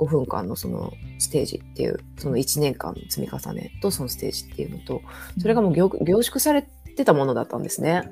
[0.00, 5.02] 5分間のそのステージっていう、その1年間の積み重ねとそのステージっていうのと、
[5.38, 5.88] それがもう凝
[6.22, 6.62] 縮され
[6.96, 8.08] てたものだったんですね。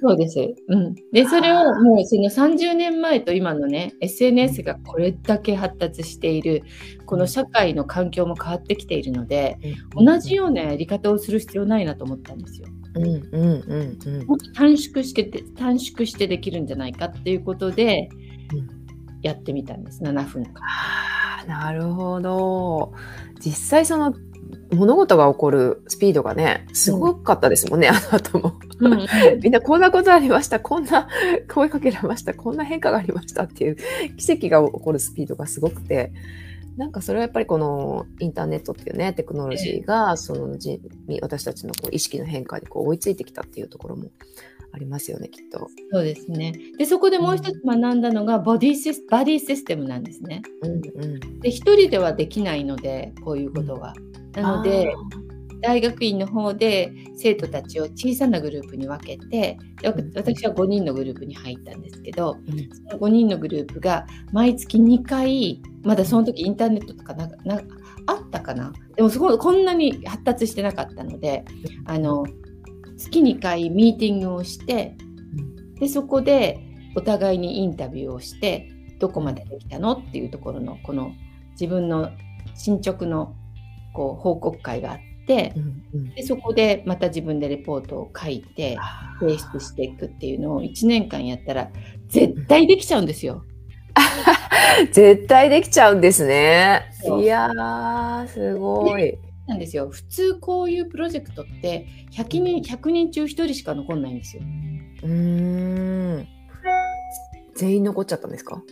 [0.00, 0.54] そうです。
[0.68, 0.94] うん。
[1.12, 6.62] で、それをもうその30年前と今のね、SNS がこれだけ発達している、
[7.06, 9.58] この社会の環境も変わってきているので、
[9.94, 12.68] 同じようなやり方をする必要ないなと思ったんですよ。
[12.94, 15.24] うんうんうんうん、もっと短縮して
[15.56, 18.08] 短縮してできるんじゃないかっていうことで、
[19.22, 20.62] やってみたんです、7分間。
[21.46, 22.92] なるほど。
[23.40, 24.14] 実際その
[24.72, 28.58] 物事が起こるスピードがね、すごかったですもんね、うん、あの後も。
[28.80, 29.06] うん、
[29.42, 31.08] みんなこんなことありました、こんな
[31.52, 33.76] 声かけられました、こんな変化がありましたっていう
[34.16, 36.12] 奇跡が起こるスピードがすごくて、
[36.76, 40.80] なんかそれはやっぱりこのインターネットっていうね、テクノロジーが、そのじ
[41.22, 44.10] 私たちのこう意識の変化にこう追いついてきたっていうところも
[44.72, 45.68] ありますよね、きっと。
[45.92, 46.52] そうですね。
[46.78, 50.42] で、そこでもう一つ学んだのがボディシス、バディシステムなんですね。
[50.62, 53.94] うんうん、で、一人ではできないので、こういうことは。
[54.34, 54.92] なので、
[55.60, 67.60] 大学院の方で生徒たちを小さなグループに分けて私は5人のグループに入ったんですけど、うん、その5人のグループが毎月2回まだその時インターネットとかなな
[68.06, 71.44] あったかなでもすごいこんなに発達してなかったので
[71.86, 72.24] あの
[72.98, 74.96] 月2回ミーティングをして
[75.80, 76.58] でそこで
[76.96, 78.68] お互いにインタビューをして
[78.98, 81.12] どこまでできたのっていうところのこの
[81.52, 82.10] 自分の
[82.54, 83.34] 進捗の
[83.94, 88.76] こう報告会があって、うんうん、でそこでまた自分でレポートを書いて
[89.20, 91.70] 提出していくっていうのを1年間やったら
[92.08, 93.44] 絶対できちゃうんですよ。
[94.92, 96.82] 絶対できちゃうんですね。
[97.20, 99.18] いやーすごい。
[99.48, 99.88] なんですよ。
[99.90, 104.42] 普通こういうプロジェクトって100人 ,100 人中1人しか残んないんですよ。
[105.02, 106.28] うん。
[107.56, 108.62] 全員残っちゃったんですか？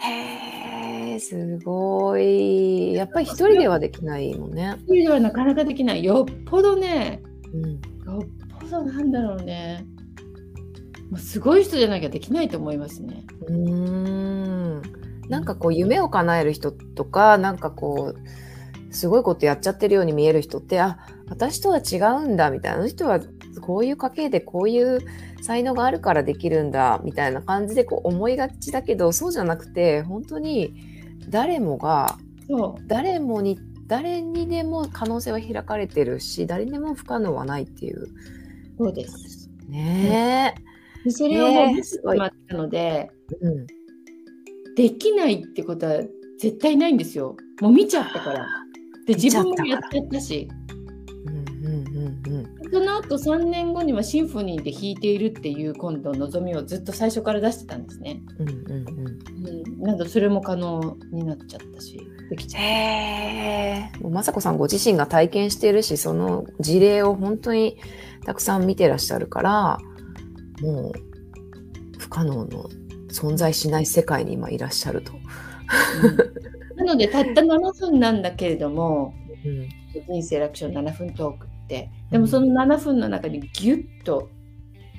[0.00, 2.94] へえすごい。
[2.94, 4.76] やっぱり一人ではできないもんね。
[4.82, 6.04] 一人ではなかなかできない。
[6.04, 7.78] よっぽどね、うん、よ
[8.22, 8.26] っ
[8.60, 9.84] ぽどなんだろうね。
[11.10, 13.24] もうすごい人じゃなきゃできないと思いますね。
[13.48, 14.82] うん。
[15.28, 18.20] なんかこう夢を叶える人とかなんかこう
[18.90, 22.78] すごいことやっちゃってるように見える人って、あ、私とは違うんだ、みたいな。
[22.78, 23.20] あの人は
[23.60, 25.00] こういう家系でこういう
[25.42, 30.74] 才能があるからできるんだ、みたいな感じでこう思いがちだけど、そうじゃなくて、本当に
[31.28, 32.18] 誰もが、
[32.86, 38.08] 誰もに、誰にでも可能性は開かれてるし、誰にも不可能はないっていう。
[38.78, 39.50] そうです。
[39.68, 41.10] ねえ。
[41.10, 43.10] それをもうすごいったので、
[43.40, 43.66] うん、
[44.74, 46.02] できないってことは
[46.38, 47.36] 絶対ないんですよ。
[47.60, 48.46] もう見ちゃったから。
[49.08, 50.48] で自分もやっちゃったし。
[52.70, 58.20] その後3年後にはシンフォニーで弾いているっていう今度望みをずっと最初から出してたんですね。
[58.38, 58.58] うんうん
[59.76, 59.80] うん。
[59.80, 61.98] なんだそれも可能になっちゃったし
[62.28, 64.08] できちゃった。
[64.08, 67.78] 雅子さんご自身が体験しているしその事例を本当に
[68.26, 69.78] たくさん見てらっしゃるから
[70.60, 70.92] もう
[71.98, 72.68] 不可能の
[73.10, 75.12] 存在しない世界に今いらっしゃると。
[75.12, 75.18] うん
[76.42, 76.57] な
[76.88, 79.14] のでたった7分なんだけれども、
[79.44, 79.68] うん、
[80.08, 84.30] 人生楽勝7分トークってでもその7分の中にギュッと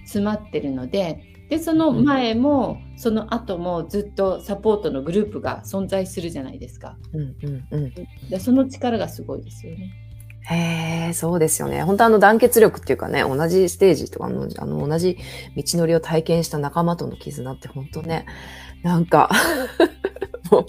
[0.04, 6.96] 詰まってるのででその前も、その後もずっとサポートのグループが存在するじゃないですか。
[7.12, 7.94] うんうんうん、
[8.30, 9.92] でその力がすごいですよね。
[10.42, 11.82] へえ、そうですよね。
[11.84, 15.18] 本当あの団結力っていうかね、同じステージとかあの、あの同じ
[15.56, 18.28] 道のりを体験した仲間との絆って本当ね、
[18.84, 19.32] なんか
[20.52, 20.66] もう、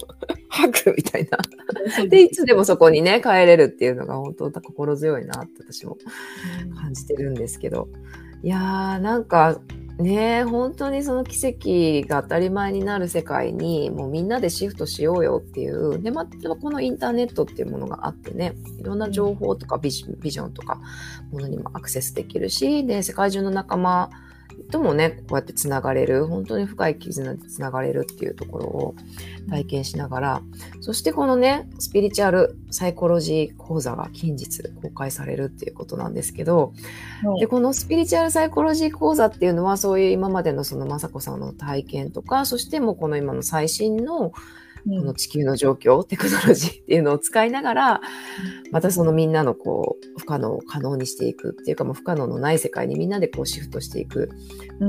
[0.49, 1.37] 吐くみたいな。
[2.07, 5.97] で、いつでもそこにね、帰れるっていうのが本当心強いなって私も
[6.81, 7.87] 感じてるんですけど。
[8.43, 9.59] いやー、なんか、
[9.99, 11.35] ね本当にその奇
[12.03, 16.01] 跡が当たり前になる世界にもうみんなでシフトしようよっていう。
[16.01, 20.79] で、またこのインターネットっていうものがあってね、いろんな情報とかビジョンとか
[21.31, 24.09] ものにもアクセスできるし、で、世界中の仲間
[24.71, 28.95] ともね、こうやってつながれる、本当に深い絆でつながれるっていうところを
[29.49, 30.41] 体験しながら、
[30.79, 36.73] そしてこのね、スピリチュアルサイコロジー講座が近日公開されるっていうことなんですけど、
[37.23, 44.31] はい、で、このスピリチュアルサイコロジー講座っていうのは、そういう今までのその雅子さんの体験とか、そしてもうこの今の最新の
[44.83, 48.01] この地球の状況、テクノロジーっていうのを使いながら、
[48.71, 54.29] またそのみんなのこう、不可能を可能にしていくっていうか、もう不可能のない世界にみんなでこうシフトしていく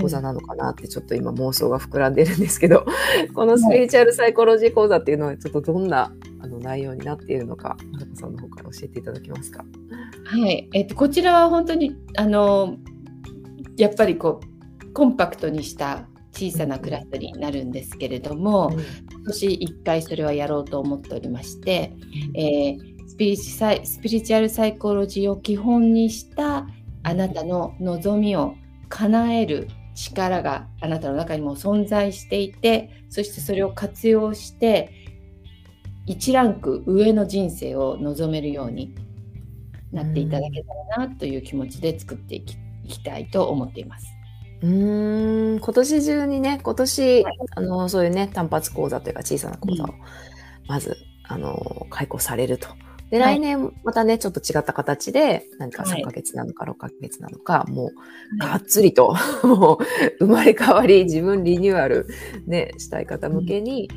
[0.01, 2.86] 講座なのかなってちょっと今妄想が膨らんでるんですけど、
[3.34, 9.64] このスピリチュアルサイコロジー講座っていうのはちょっとどんなあの内容になっているのか、ま子さんの方から教えていただけますか？
[10.24, 12.76] はい、えっと、こちらは本当に、あの、
[13.76, 21.93] やっぱりこう、コンパクトにした小さなクラスになるんですけれども、うん、今年1回それはやろうと思っておりまして、
[22.35, 26.66] えー、スピリサイスピリチュアルサイコロジーを基本にした
[27.03, 28.55] あなたの望みを
[28.89, 34.91] 叶える力があなたの中にも存在していてそしてそれを活用して
[36.09, 38.95] 1ランク上の人生を望めるように
[39.93, 44.07] なっていただけたらなという気持ちで作っていきたいと思っています。
[44.63, 47.25] うん今年中にね今年、
[47.57, 49.89] あのそういうね単発講座というか小さな講座を、
[50.69, 52.69] まずあの開講されると。
[53.11, 57.91] で、来年またね、ちょっと違った形で、何か3ヶ月なのか6ヶ月なのか、も
[58.35, 62.07] う、がっつりと、 もう、生まれ変わり、自分リニューアル、
[62.47, 63.91] ね、したい方向けに、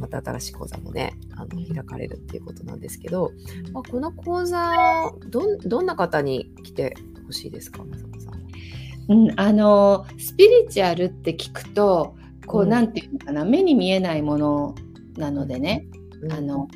[0.00, 3.30] また新しい講座もね、あの、開かれるっていうことなんですけど、
[3.74, 4.72] まあ、この講座、
[5.28, 8.39] ど、どんな方に来てほしいですか、まさこさん。
[9.10, 12.14] うん、あのスピリチュアルって聞くと
[12.46, 14.74] こう、うん、なんていうのかな目に見えないもの
[15.16, 15.84] なのでね、
[16.22, 16.68] うん、あの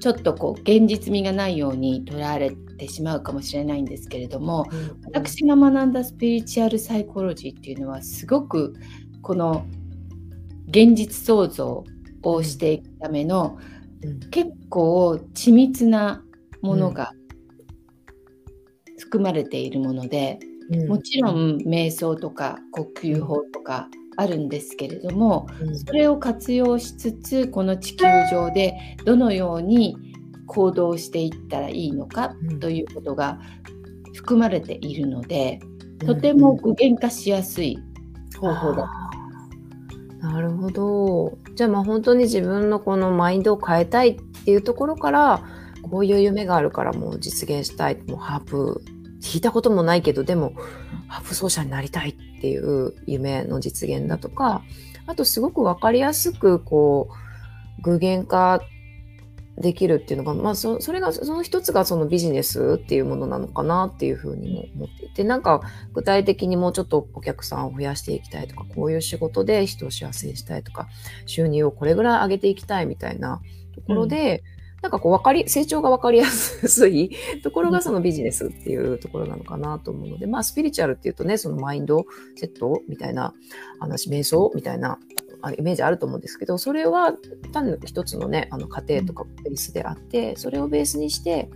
[0.00, 8.74] ちょっとこう現実味がないように捉えられてしまうかもしれないんですけれども、うん、私が学んだスピリチュアルサイコロジーっていうのはすごく
[9.22, 9.64] この
[10.68, 11.84] 現実創造
[12.22, 13.58] をしていくための、
[14.30, 16.22] 結構緻密な
[16.60, 17.12] ものが
[18.98, 20.38] 含まれているもので、
[20.86, 25.46] もちろん瞑想とか呼吸法とかあるんですけれども、
[25.86, 29.96] それを活用しつつこの地球上でどのように
[30.46, 33.38] 行動していったらいいのかということが
[34.14, 35.60] 含まれているので、
[36.04, 37.78] とても具現化しやすい
[38.40, 38.90] 方法だ
[40.20, 41.38] なるほど。
[41.54, 45.42] じゃあまあ本当に自分のこのマインドを変えたいっていうところから
[45.82, 48.82] こういう夢があるからもう実現したいもうハープ
[49.28, 50.54] 聞いたこともないけど、でも、
[51.06, 54.62] ハープ奏者になりたいっていう夢の実現だとか、
[55.06, 57.10] あとすごくわかりやすく、こ
[57.78, 58.62] う、具現化
[59.58, 65.60] できるっていうのが、まあそ、それが、その一つがそのビジネスっていうものなのかなっていうふうにも思っていて、なんか
[65.92, 70.88] 具体的にもうちょっとお客さんを増やしていきたいとか、こういう仕事で人を幸せにしたいとか、
[71.26, 73.42] 収入をこれぐらい上げていきたいみたいな
[73.74, 77.10] ところで、うんなんかこう分かり、成長が分かりやすい
[77.42, 82.06] ところがそのビジネスっていうところなのかなと思うので、まあスピリチュアルっていうとね、そのマインド
[82.36, 83.34] セットみたいな
[83.80, 84.98] 話、瞑想みたいな
[85.56, 87.12] イメージあると思うんですけど、それは
[87.52, 91.50] 単に一つのね、あの過程とかベースであって、それをベースにして、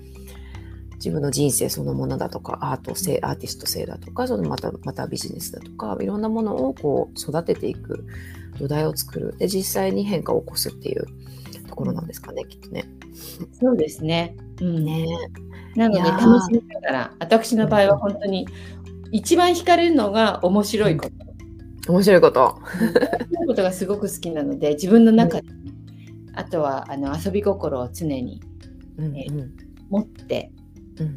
[0.94, 8.04] 自分の人生そのものだとか、アート性、アーティスト性だとか、そのまた、またビジネスだとか、いろんなものをこう育てていく
[8.58, 9.36] 土台を作る。
[9.36, 11.04] で、実際に変化を起こすっていう
[11.72, 12.84] ところなんですかね、きっとね。
[13.58, 14.36] そうですね。
[14.60, 15.06] うん、ね
[15.74, 18.46] なので楽しみながら、私の場合は本当に
[19.10, 21.92] 一番惹かれるのが面白いこと。
[21.92, 22.58] 面白いこと。
[22.78, 28.42] 面白いことがすごく好きなので、自分の中で、うん、あとはあの遊び心を常に、
[28.98, 29.26] うんうん、え
[29.88, 30.52] 持って、
[31.00, 31.14] うん、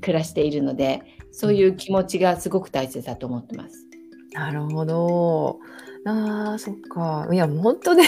[0.00, 3.84] 暮らしているので、そういう気持ちがすごく大切だと思ってます。
[4.32, 5.58] なるほど。
[6.06, 7.28] ああ、そっか。
[7.32, 8.04] いや、もう本当ね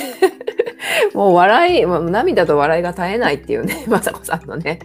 [1.14, 4.78] もう笑い、涙と笑いが絶えないっていうね、まさこさんのね、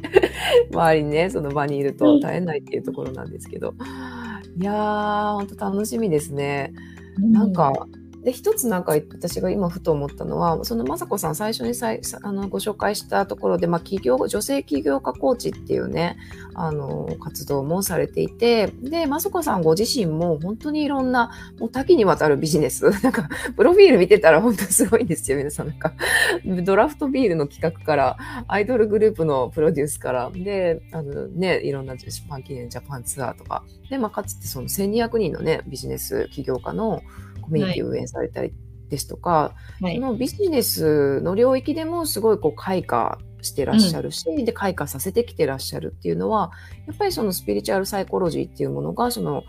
[0.71, 3.73] 周りにね、その場にいると絶えないっていうところなんですけど。
[4.55, 6.73] いやー、ほんと楽しみですね。
[7.17, 7.73] なんか、
[8.23, 16.17] で、一つなんか私が今ふと思ったのは、その雅子さん最初にさあのご紹介したところで、まあ、企業、女性起業家コーチっていうね、
[16.55, 25.67] あの、活動もされていて、で、雅子さんご自身も本当にいろんな、もう多岐にわたるビジネス、 なんか、プロフィール見てたら本当すごいんですよ、皆さん。
[25.67, 25.93] なんか、
[26.63, 28.17] ドラフトビールの企画から、
[28.47, 37.01] アイドルグループのプロデュースから、で、あのね、いろんなジャパン記念ジャパンツアーとか、で、まあ、かつてその1200人のね、ビジネス起業家の、
[37.43, 38.53] コミュニティを運営されたり
[38.89, 46.51] ですとか、はい、そのビジネスの領域でもすごいこう開花してらっしゃるし、うん、で開花させてきてらっしゃるっていうのは
[46.87, 49.43] やっぱりそのスピリチュアルサイコロジーっていうものがその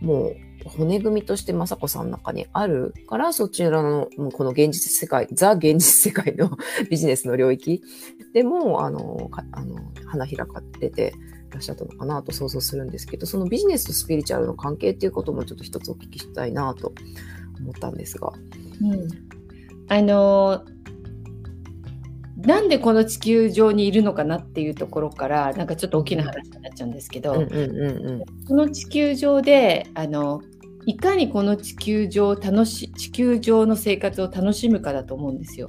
[0.00, 6.50] もう骨組みとして雅子さんの中にあるから、そちらの、もうこの現実世界、ザ現実世界の
[6.90, 7.82] ビジネスの領域
[8.32, 9.76] でも、あの、あの
[10.06, 11.14] 花開かれて
[11.54, 16.92] らっしゃったのかなと想像するんですけど、そのビジネスとスピリチュアルの関係っていうこともちょっと一つお聞きしたいなと
[17.60, 18.32] 思ったんですが。
[18.82, 19.08] うん。
[19.88, 20.64] あの
[22.38, 30.42] なんでこの地球上にいるのかなっていうところからなんかちょっと大きな話になっちゃうんですけど、この地球上であの
[30.86, 35.68] いかにこの地球上楽し地球上の生活を楽しむかだと思うんですよ。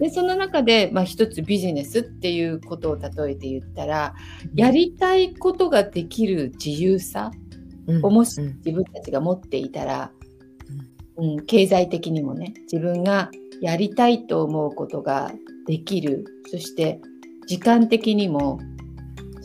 [0.00, 4.14] でその中で、まあ、一つビジネスっていうことを例えて言ったら、
[4.54, 7.30] やりたいことができる自由さ
[8.02, 10.10] をもし自分たちが持っていたら、
[11.16, 13.30] うん、経済的にもね自分が
[13.60, 15.32] やりたいと思うことが
[15.66, 16.24] できる。
[16.50, 17.00] そして
[17.46, 18.58] 時間的にも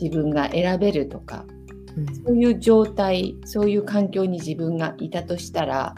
[0.00, 1.44] 自分が選べるとか
[1.96, 5.94] うん、そういう状態そういう環境に自分がいたとしたら、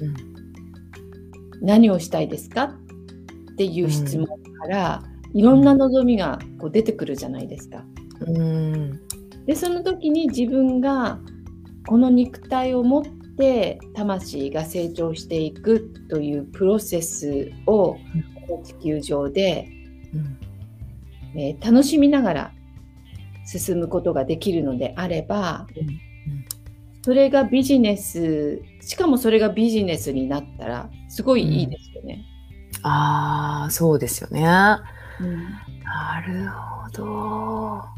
[0.00, 0.14] うん、
[1.64, 2.76] 何をしたいですか？
[3.58, 5.02] っていう質問から、
[5.34, 7.82] うん、いろんな望みがこう出てくるじゃないですか。
[8.20, 9.00] うん、
[9.46, 11.18] でその時に自分が
[11.88, 13.04] この肉体を持っ
[13.36, 17.98] て魂が成長していくというプロセスをこ
[18.58, 19.68] の地球上で、
[20.14, 20.38] うん。
[21.34, 22.52] えー、楽しみながら
[23.44, 25.66] 進むことができるのであれば、
[27.02, 32.24] それがビジネスしかもそれがビジネスになったらすごいいいですよね。
[32.78, 34.42] うん、ああそうですよね。
[34.42, 37.97] なるほど。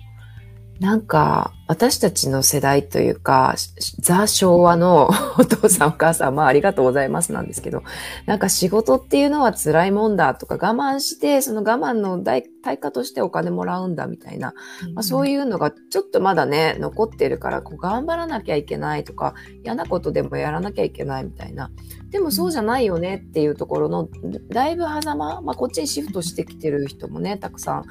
[0.81, 3.55] なんか、私たちの世代というか、
[3.99, 7.83] ザ・昭和の お父さんお母さん、まあありがとうございますなんですけど、
[8.24, 14.55] なんか仕事っていうのは辛いもんだとか我慢して、その我慢の対価としてお金もらうんだみたいな、
[14.95, 21.70] まあ、そういうのがちょっとまだね、残ってるから、こう頑張らなきゃいけないとか、嫌なことでもやらなきゃいけないみたいな。
[22.09, 24.09] でもそうじゃないよねっていうところの、
[24.49, 27.85] だいぶ狭間、まあこっちにシフトしてきてる人もね、たくさん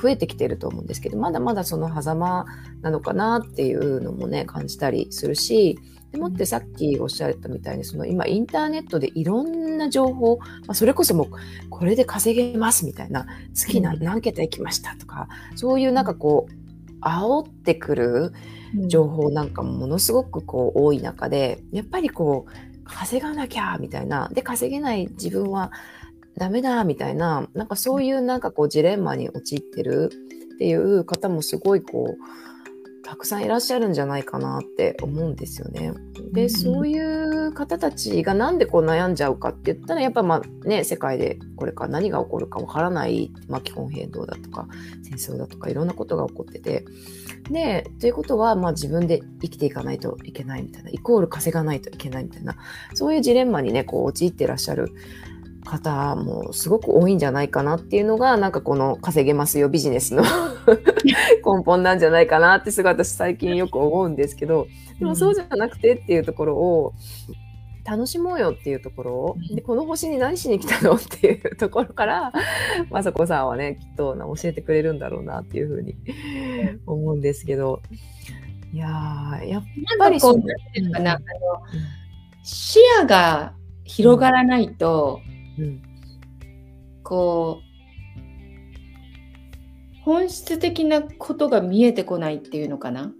[0.00, 2.46] 増えてきてると思うんですけどまだまだその狭間
[2.82, 5.78] なのかなっていうのもね感じたりするし
[6.12, 11.28] でもってさっきおっしゃったみたいにその今インターネットでいろんな情報、まあ、それこそもう
[11.68, 13.26] これで稼げますみたいな
[13.58, 18.32] 好きな何桁行きましたとかそういうなんかこう煽ってくる
[18.86, 24.28] 情報なんかもものすごくこう多い中でやっぱりこう稼がなきゃみたいな。
[24.32, 25.70] で稼げない自分は
[26.40, 30.10] ダメだみたいな、なんかそういうなんかこうジレンマに陥ってる
[30.54, 35.92] っていう方もすごいこう、たくさんいらっしゃるんじゃないかなって思うんですよね。
[36.32, 44.66] で、そういう方たちがなんでこう悩んじゃうかって言ったら、やっぱまあね、世界でこれから何が起こるかわからない、まあ、気候変動だとか、
[45.02, 46.86] 戦争だとかいろんなことが起こってて。
[47.50, 52.56] で、ということは、まあ自分で生きていかないといけないみたいな、イコール稼がないといけないみたいな、
[52.94, 54.92] そういうジレンマにね、こう陥ってらっしゃる
[55.70, 60.24] 方もすごく多いんじゃないかなっていうのが、なんかこの稼げますよビジネスの
[61.46, 64.66] 根本なんじゃないかなってすごい私最近よく思うんですけど、
[64.98, 66.92] でもそうじゃなくてっていうところを、
[67.84, 72.32] 楽しもうよっていうところを、でこの星に何しに来たのっていうところから、
[72.90, 75.96] 雅子さんはね、きっと教えてくれるんだろうなっていうふうに
[76.86, 77.80] 思うんですけど、
[78.72, 78.86] いや
[79.44, 79.64] やっ
[79.98, 81.22] ぱりそう、なんていうかな、あの、
[82.42, 83.54] 視野が
[83.84, 85.39] 広がらないと、うん、
[87.02, 87.70] こう
[90.02, 93.12] 本質的なことが見えてこないっていうのかな？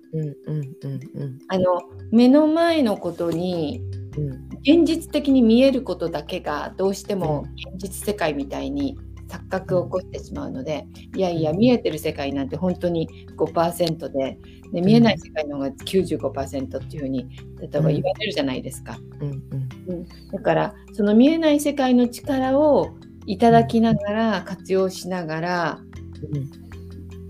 [1.49, 3.80] あの目の前のことに、
[4.16, 7.45] うん、現実的に見えることだけがどうしても
[7.76, 8.99] 現実世界みたいに
[9.31, 14.39] 錯覚を起こしてしまうので、いやいや見えてる世界なんて本当に5%で
[14.72, 17.28] で見えない世界の方が95%っていうふうに
[17.61, 18.99] 例えば言われるじゃないですか。
[19.20, 19.43] うん
[19.89, 22.91] うん、だからその見えない世界の力を
[23.26, 25.81] いただきながら活用しながら、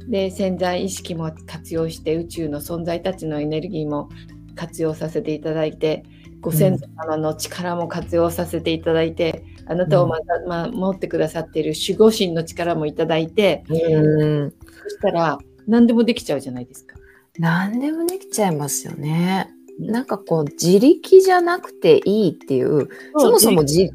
[0.01, 4.09] うん、で潜在意識も活用して宇宙の存在たちのエネルギーも
[4.55, 6.05] 活用させていただいて
[6.41, 14.51] ご先祖様の力も活用させていただいて、あなたをまた、うん、まあ、持ってくださっている守護神の力もいただいて、うん、
[14.83, 16.97] そしたら何でもできちゃうじゃないですか。
[17.39, 19.49] 何でもできちゃいますよね。
[19.79, 23.91] なんかこう自力じゃなくていいっていう、そもそもじ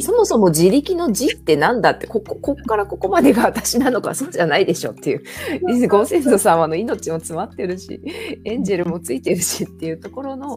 [0.00, 5.88] そもそも自力の字ってなんだってここここからここまでが私なのかそうじゃないでしょっていう。
[5.88, 8.00] ご先祖様の命も詰まってるし
[8.44, 10.56] エンジェルもついてるしっていうところの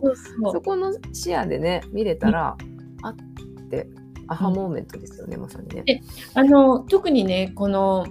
[0.53, 2.55] そこの視野でね見れたら、
[3.01, 3.15] あっ
[3.69, 3.87] て
[4.29, 6.01] アハモーメントですよね、まさにね。
[6.33, 8.07] あの特にねこの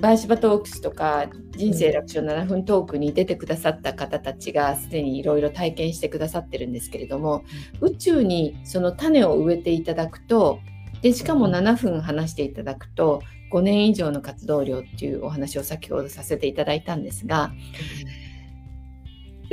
[0.00, 7.44] バーシバトークスとか人生楽勝7分トークに出てくださった方たちがすでにいろいろ体験してくださってるんですけれども
[7.80, 10.60] 宇宙にその種を植えていただくと
[11.02, 13.22] でしかも7分話していただくと
[13.52, 17.52] 5年以上の活動量っていうお話を先ほどさせていただいたんですが、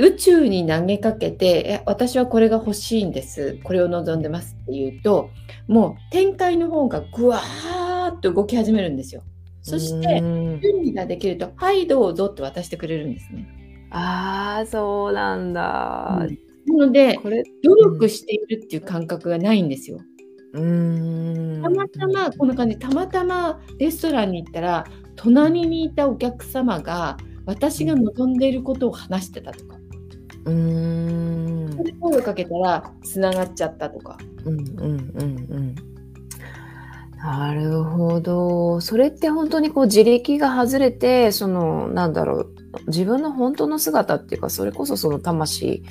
[0.00, 5.28] 宇宙に投げかけて私はこれが欲しいんですこれを望んでますっていうと
[5.68, 9.22] もう展開の方がぐわーっと動き始めるんですよ。
[9.62, 13.46] そして準備ができると「はいどうぞ」って渡してくれるんですね。
[13.90, 16.26] ああそうなんだ。
[16.66, 17.18] うん、なので
[17.62, 20.00] 努力しているっていう感覚がないんですよ。
[20.54, 24.84] うんたまたまこんな感じたまたまレストランに行ったら
[25.14, 29.79] 隣にいたお客様が私が望んでいることを話してたとか。
[30.50, 34.18] うーんそれ声をかけたらつながっちゃったとか。
[34.44, 35.74] うんうんうんうん
[37.22, 38.80] なるほど。
[38.80, 42.54] それって本当にこう自力が外れて、その、なんだろう、
[42.86, 45.82] 自分の本当の姿っていうか、それこそその魂、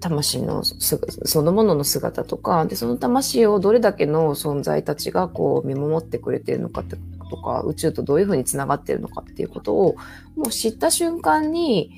[0.00, 6.96] 魂のそのものの姿とか、で、その魂をどれだけの存在たちがこう見守ってくれてるのかって
[7.28, 9.96] とか、宇宙とどういうふうにつながってるのかっていうことを、
[10.36, 11.90] もう知った瞬間に、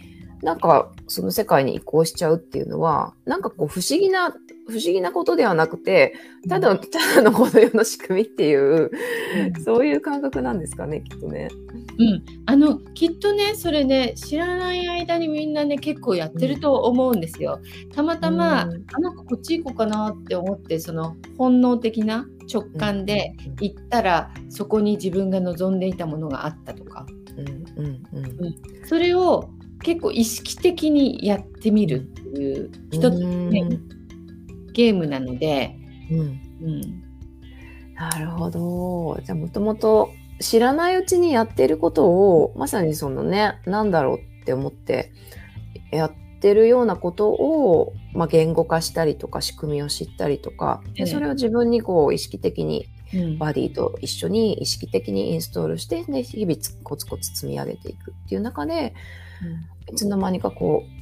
[0.43, 4.31] なんかその世界に移行しちゃうっていうのは、なんかこう不思議な、
[4.69, 6.15] 不思議なことではなくて、
[6.49, 8.91] ただ、ただのこの世の仕組みっていう、
[9.55, 11.49] うん、そういう感覚なんですかね、きっとね。
[11.99, 17.61] うん、あのきっとねそれね知らない間にみんなね結構やってると思うんですよ。
[17.95, 27.07] たまたま、うん、あなんかこっち行こうかなって思ってその本能的な直感で行ったら、うん、そこに自分が望んでいたものがあったとか、
[27.37, 28.03] うんうん。
[28.17, 28.87] うん。
[28.87, 29.51] それを
[29.87, 33.69] 結構意識的にやってみるっていう一つ、ね、
[34.73, 35.77] ゲームなので、
[36.11, 36.19] うん。
[36.19, 36.23] う
[36.69, 36.81] ん、
[37.95, 39.21] なるほど。
[39.23, 40.11] じゃあもともと
[40.41, 45.13] 知らないうちにやってることをまさにそのね何だろうって思って
[45.93, 52.89] やってるようなことを、まあ、言語化したりとか仕組みを知ったりとかでそれを自分にこう意識的に
[53.39, 58.95] バディと一緒に意識的にインストールしてで日々コツコツ積み上げていくっていう中で、
[59.93, 60.97] いつの間にかこう、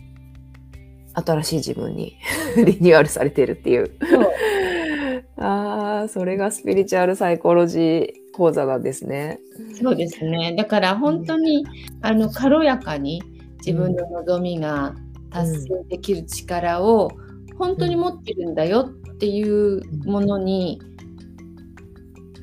[1.20, 2.16] 新しい自分に
[2.56, 3.90] リニューアルされてるっていう。
[5.36, 9.38] ああ、それがスピリチュアルサイコロジー講座なんですね。
[9.80, 10.54] そうですね。
[10.56, 11.64] だから本当に、
[12.02, 13.22] あの軽やかに
[13.58, 14.94] 自分の望みが
[15.30, 17.10] 達成できる力を
[17.58, 20.80] 本当に持ってるんだよっていうものに、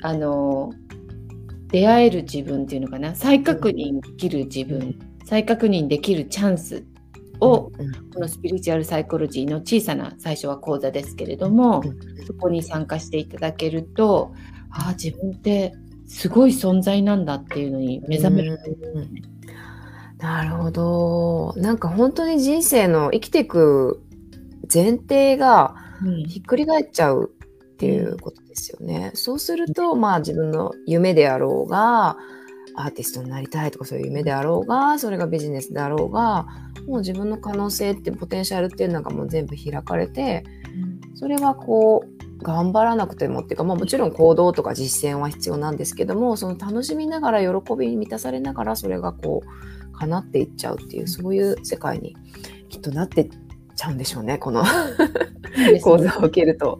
[0.02, 0.72] あの
[1.68, 3.14] 出会える自分っていうのかな。
[3.14, 4.98] 再確認できる自分
[5.32, 6.84] 再確認できるチャンス
[7.40, 7.70] を、
[8.12, 11.82] このスピリチュアルサイコロジーの小さな最初は講座ですけれども、
[12.26, 14.34] そこに参加していただけると
[14.68, 15.72] ああ自分って
[16.06, 18.58] すごい存在なんだっていうのに目覚める、
[20.18, 21.54] なるほど。
[21.56, 24.02] なんか本当に人生の生きていく
[24.70, 25.74] 前提が
[26.28, 27.32] ひっくり返っちゃう
[27.72, 29.12] っていうことですよね。
[29.12, 32.18] うん、そうするとまあ自分の夢であろうが
[32.74, 36.46] アーティストになりたいとかそういう夢であろうがそれがビジネスであろうが
[36.86, 40.44] もう自分の可能性ってポテンシャルっていうのがもう全部開かれて、
[41.14, 52.16] それはこう頑張らなくてもっていうか、まあ、もちろん行動とか実践は必要なんですけどもその楽しみながら喜びに満たされながらそれがこう叶っていっちゃうっていうそういう世界に
[52.68, 53.28] きっとなってっ
[53.82, 54.64] ちゃうんでしょうねこの
[55.82, 56.78] 講座を受けると。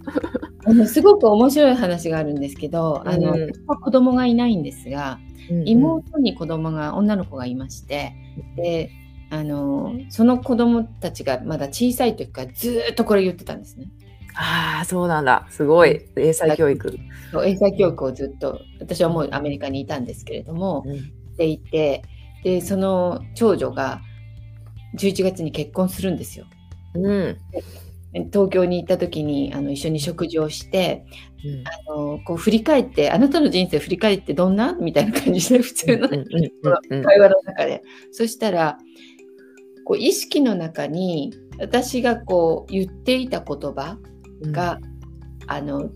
[0.64, 3.50] あのすごく面白い話があるんですけど、あの、うん、
[3.80, 5.18] 子供がいないんですが、
[5.66, 8.14] 妹に子供が女の子がいまして
[8.56, 8.90] で
[9.30, 13.88] あのその子供たちがまだ小さい時からずっとこれ言ってたんですね。
[14.34, 16.98] ああそうなんだすごい英才教育。
[17.44, 21.04] 英才教育をずっと私はもうアメリカにいたんですけれども、うん、し
[21.36, 22.02] ていて
[22.44, 24.00] でその長女が
[24.96, 26.46] 11月に結婚するんですよ。
[26.94, 27.38] うん、
[28.30, 31.06] 東京に行った時にあの一緒に食事をして、
[31.44, 37.82] うん、あのこう振り返ってあなたの人生振り返ってどんなみたいな感じで普通の会話の中で。
[38.10, 38.78] そしたら
[39.84, 43.98] こう意識の中に私がこう言っていた言葉
[44.42, 45.90] が、うん、あの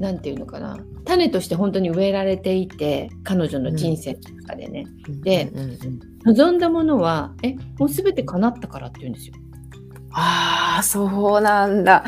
[0.00, 0.78] なんていうのかな。
[1.04, 5.52] 種として本当に植えられていて彼女の人生の中でね、うん、で、
[6.24, 9.34] 望んだものはえもう全て叶ったからって言うんですよ。
[10.14, 12.04] ああ、そうなんだ。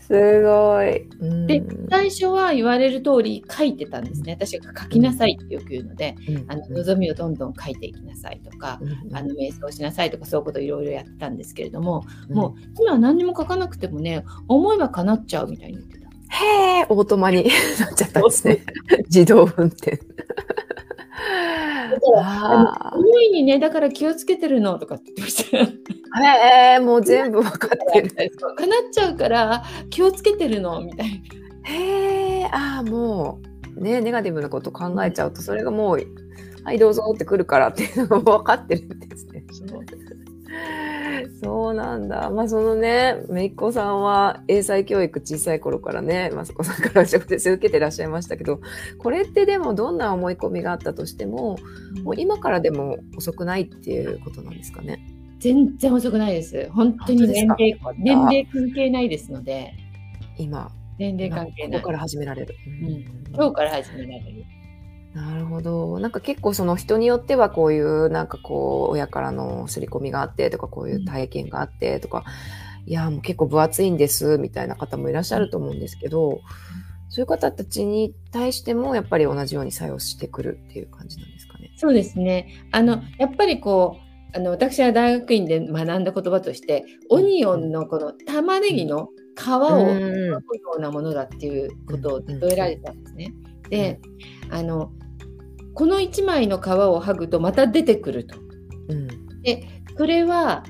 [0.00, 1.08] すごい。
[1.46, 4.32] で、最初は言われる通り書いてたんですね。
[4.32, 16.02] 私が書きなさいってよく言うので、うん、あの望みをどんどん書いていきなさいとか、うん、あの瞑想しなさいとか、そういうこといろいろやってたんですけれども、うん、もう今は何にも書かなくてもね、思えば叶っちゃうみたいに言ってた。
[16.34, 18.64] へえ、オートマになっちゃったんですね。
[19.06, 20.00] 自動運転。
[22.00, 25.58] から思いにねだから気をつけてるのとかって言ってました。
[25.58, 28.10] へえもう全部分かってる。
[28.10, 31.14] かなっちゃうから気をつけてるのみたいな。
[31.64, 33.40] へえああも
[33.76, 36.00] うねネガティブなこと考えちゃうとそれがもう
[36.64, 39.44] はいどうぞってくるからっていうのが分かってるんですね。
[41.42, 42.30] そうなんだ。
[42.30, 48.60] まあそのね、めいっ子さんは英才教育小さい頃からね、まさこさんから直接受けてらっしゃいましたけど、
[48.98, 51.58] これってでもどんな思い込みがあったとしても、
[52.02, 54.98] もう今からでも遅くないっていうことなんですかね？
[55.38, 56.68] 全然遅くないです。
[56.70, 59.72] 本当に年齢年齢関係ないですので。
[60.38, 60.70] 今。
[60.98, 61.80] 年齢関係ない。
[61.80, 62.54] ここから始められる。
[62.66, 63.04] うん、
[63.34, 64.44] 今日から始められる。
[65.14, 65.98] なるほど。
[65.98, 72.24] なんか結構その人によってはこういうなんかこう親からの刷り込みがあってとかこういう体験があってとか、
[72.86, 76.40] うん、いやもう結構分厚いんですみたいな方もいらっしゃると思うんですけど、
[77.10, 81.70] そういう方たちに対してもやっぱり同じように作用してくるっていう感じなんですかね。
[81.76, 82.66] そうですね。
[82.70, 83.98] あのやっぱりこ
[84.34, 93.34] うあの私は大学院で学んだ言葉として、オニオンのこの玉ねぎの皮を剥くようなものだっていうことを例えられたんですね。
[93.68, 94.00] で、
[94.50, 94.90] あの
[95.74, 98.36] この1枚の皮を剥ぐとまた出てくると。
[98.88, 100.64] うん、でそれは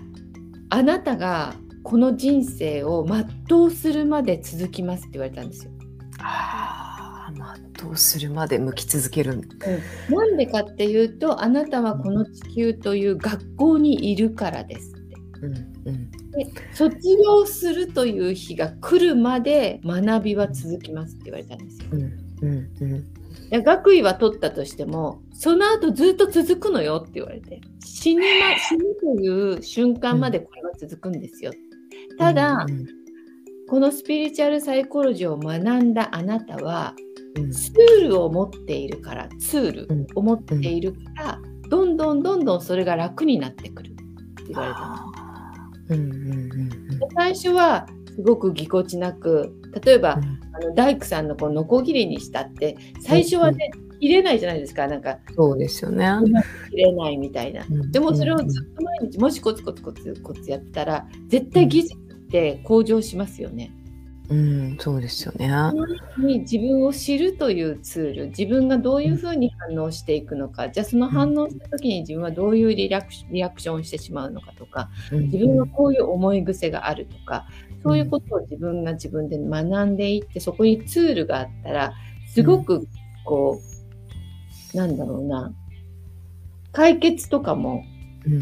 [0.70, 3.07] あなたがこの人生を
[3.48, 5.72] 全うするまで続きますって言われたんですよ。
[6.18, 15.16] ああ全うするまで向き続ける、うん、なんでかっていうとあなたはこの地球という学校にいるからですって。
[15.42, 21.86] うんうん、で卒業するという日が来るまで学びは続きますって言われたんですよ。
[21.92, 22.00] うん
[22.42, 31.53] うんうん学位は取ったとしてもその後ずっと続くのよって言われて死ぬ,、ま、 死ぬという瞬間までこれは続くんですよ。
[32.18, 32.66] ただ、
[33.68, 36.95] このスピリチュアルサイコロジーを学んだあなたは、
[37.35, 46.12] ツールを持っているからツールを持っているから、どんどんどんどんそれが楽になってくるって言われたの。
[47.14, 54.87] 最初はすごくぎこちなく例えば、うん、あの大工さんのこうノコギリにしたって最初はね、うん、切れないじゃないですか。
[54.87, 56.07] なんかそうですよね。
[56.70, 61.99] 切れないみたいな、うん、でもそれをずっと毎日もしコツコツコツコツやったら絶対技術っ
[62.29, 63.73] て向上しますよね。
[64.29, 65.51] うん、そうですよね。
[66.18, 77.47] に自分を知るというツール、自分がどういうふうに反応していくのか、じゃあその反応した時に自分はどういうリラクリアクションをしてしまうのかとか、自分はこういう思い癖があるとか、
[77.83, 81.93] そういうことを自分が自分で学んでいって、そこにツールがあったら、
[82.29, 82.87] すごく
[83.25, 83.61] こ
[84.75, 85.53] う、なんだろうな、
[86.73, 87.85] 解決とかも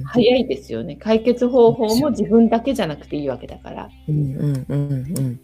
[0.05, 0.97] 早いですよね。
[0.97, 3.91] 解決方法も自分だけじゃなくていいわけだから。
[4.09, 5.41] うんうんうんうん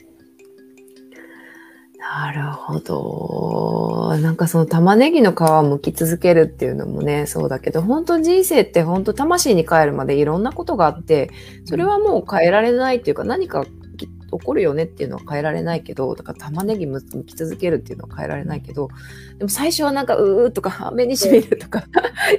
[2.14, 4.16] なるほど。
[4.18, 11.30] なんかその玉ねぎの皮を剥き続けるっていうのもね、そうだけど、本当人生って本当魂に帰るまでいろんなことがあって、
[11.64, 13.66] それはもう変えられないっていうか何か
[14.30, 18.88] 起こるよねっていうのは変えられないけど、だから玉ねぎ剥き続けるっていうのは変えられないけど、
[19.38, 21.84] でも最初はなんかうーとか目にしみるとか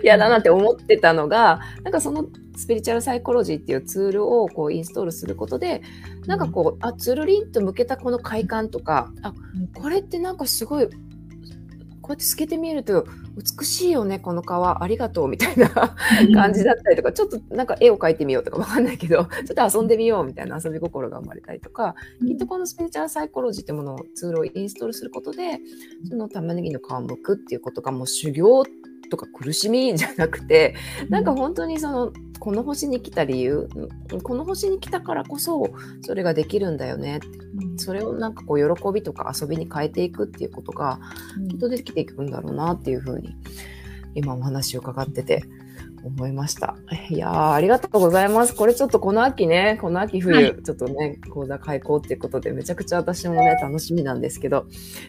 [0.04, 2.26] 嫌だなって思ってたのが、なんかその
[2.56, 5.82] スピリチュアルサイコロジーっていうツールをこうインストールすることで、
[6.26, 9.34] なんかこう、あ、つるりんと向けたこの快感とか、あ、
[9.76, 10.92] これってなんかすごいこ
[12.10, 13.06] うやって透けて見えると
[13.38, 15.70] 美しいよねこの川ありがとうみたいな
[16.34, 25.60] 感じだったりとかちょっとなんか絵を描いてみようとかわかんないけどちょっと遊んでみようみたいな遊び心が生まれたりとか、きっとこのスピリチュアルサイコロジーってものをツールをインストールすることで
[26.10, 28.64] その玉ねぎの皮を剥くっていうことがもう修行
[29.10, 30.76] とか苦しみじゃなくて
[31.10, 33.70] なんか本当にそのこの星に来た理由
[34.24, 35.70] この星に来たからこそ
[36.02, 37.30] それができるんだよねって
[37.78, 41.00] それをなんかこう喜びとか遊びに変えていくっていうことが
[41.50, 43.27] きっとできていくんだろうなっていうふうに
[44.16, 45.44] 今お話を伺ってて
[46.04, 46.76] 思いました。
[47.10, 48.56] いやー、ありがとうございます。
[48.56, 54.66] これちょっとこの秋ね、この秋冬、はい、ちょっとね、講座開講っていうことで、めちゃくちゃ私もね、楽しみなんですけど、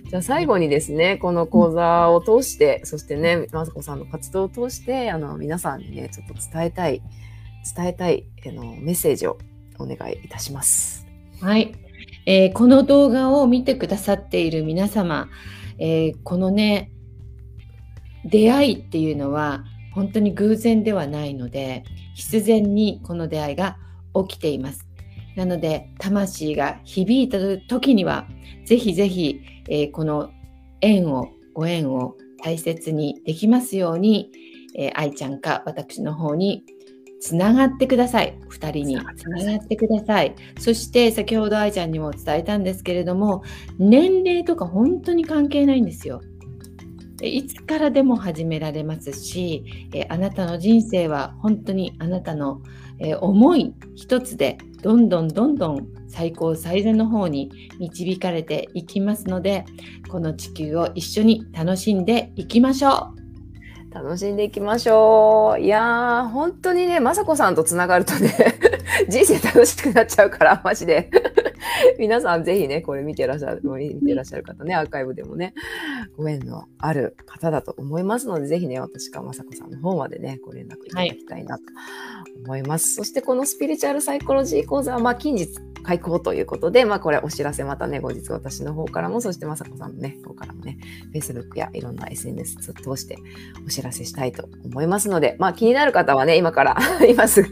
[0.09, 7.03] じゃあ最後にですね、この講座を通して、そしてね、まさこさんの活動を通して、あの、皆さんにね、ちょっと伝えたい、
[7.77, 9.39] 伝えたい、あの、メッセージを
[9.79, 11.07] お願いいたします。
[11.41, 11.75] はい。
[12.27, 15.29] えー、この動画を見てくださっている皆様、
[15.79, 16.91] えー、このね、
[18.29, 19.65] 出会いっていうのは、
[19.99, 21.83] 本当に偶然ではないので
[22.15, 23.79] 必然にこの出会いが
[24.29, 24.87] 起きています。
[25.35, 28.27] なので魂が響いた時には
[28.65, 30.31] ぜひぜひ、えー、この
[30.81, 34.31] 縁をご縁を大切にできますように、
[34.77, 36.65] えー、愛ちゃんか私の方に
[37.21, 38.39] つながってください。
[38.51, 40.37] 2人につながってください。
[40.61, 43.43] そして先ほど愛ちゃんにも伝えたんですけれども
[43.79, 46.21] 年齢とか本当に関係ないんですよ。
[47.21, 52.63] いつからでも始められますし、えあなたの人生は本当にあなたの、
[53.01, 59.65] え思い一つでどんどんどんどん最高最善の方に導かれていきますので
[60.11, 63.19] この地球を一緒に楽しんでいきましょう
[63.91, 65.61] 楽しんでいきましょう。
[65.61, 68.35] いやー、本当にね、まさこさんとつながるとね、
[69.09, 71.11] 人生楽しくなっちゃうから、マジで。
[71.99, 75.55] 皆さんぜひね、これ見てらっしゃる、見てらっしゃる方ね、アーカイブでもね、
[76.17, 81.65] ご縁のある方だと思いますので、ぜひね、私かまさこさんの方までね、ご連絡いただきたいなと
[82.45, 83.01] 思います。
[83.01, 85.49] はい、そしてこのスピリチュアルサイコロジー講座は、まあ、近日
[85.83, 90.79] 開講ということで、まあ、これお知らせまたね、後日私の方からも、そしてまさこさんのね、方からもね、
[91.15, 93.17] Facebook やいろんな SNS を通して
[93.67, 96.77] お知らせしたいと思いますので、まあ、気になる方はね、今から
[97.09, 97.51] 今すぐ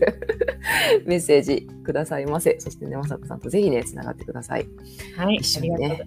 [1.06, 2.56] メッセージくださいませ。
[2.58, 4.68] そしてね、まさこさんとぜひね、つながってください。
[5.16, 6.02] はい、一緒にね、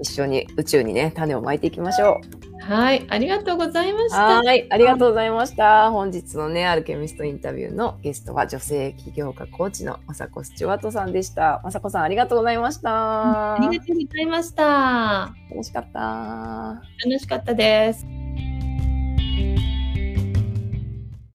[0.00, 2.49] 一緒に宇宙にね、種をまいていきましょう。
[2.60, 4.42] はい、ありがとうございました。
[4.42, 5.90] はい、ありがとうございました。
[5.90, 11.60] 本日のね、アルケミストインタビューのゲストは女性起業家コーチのまさこスチュワートさんでした。
[11.64, 13.54] まさこさん、ありがとうございました。
[13.54, 15.34] ありがとうございました。
[15.50, 16.82] 楽しかった。
[17.04, 18.06] 楽しかったです。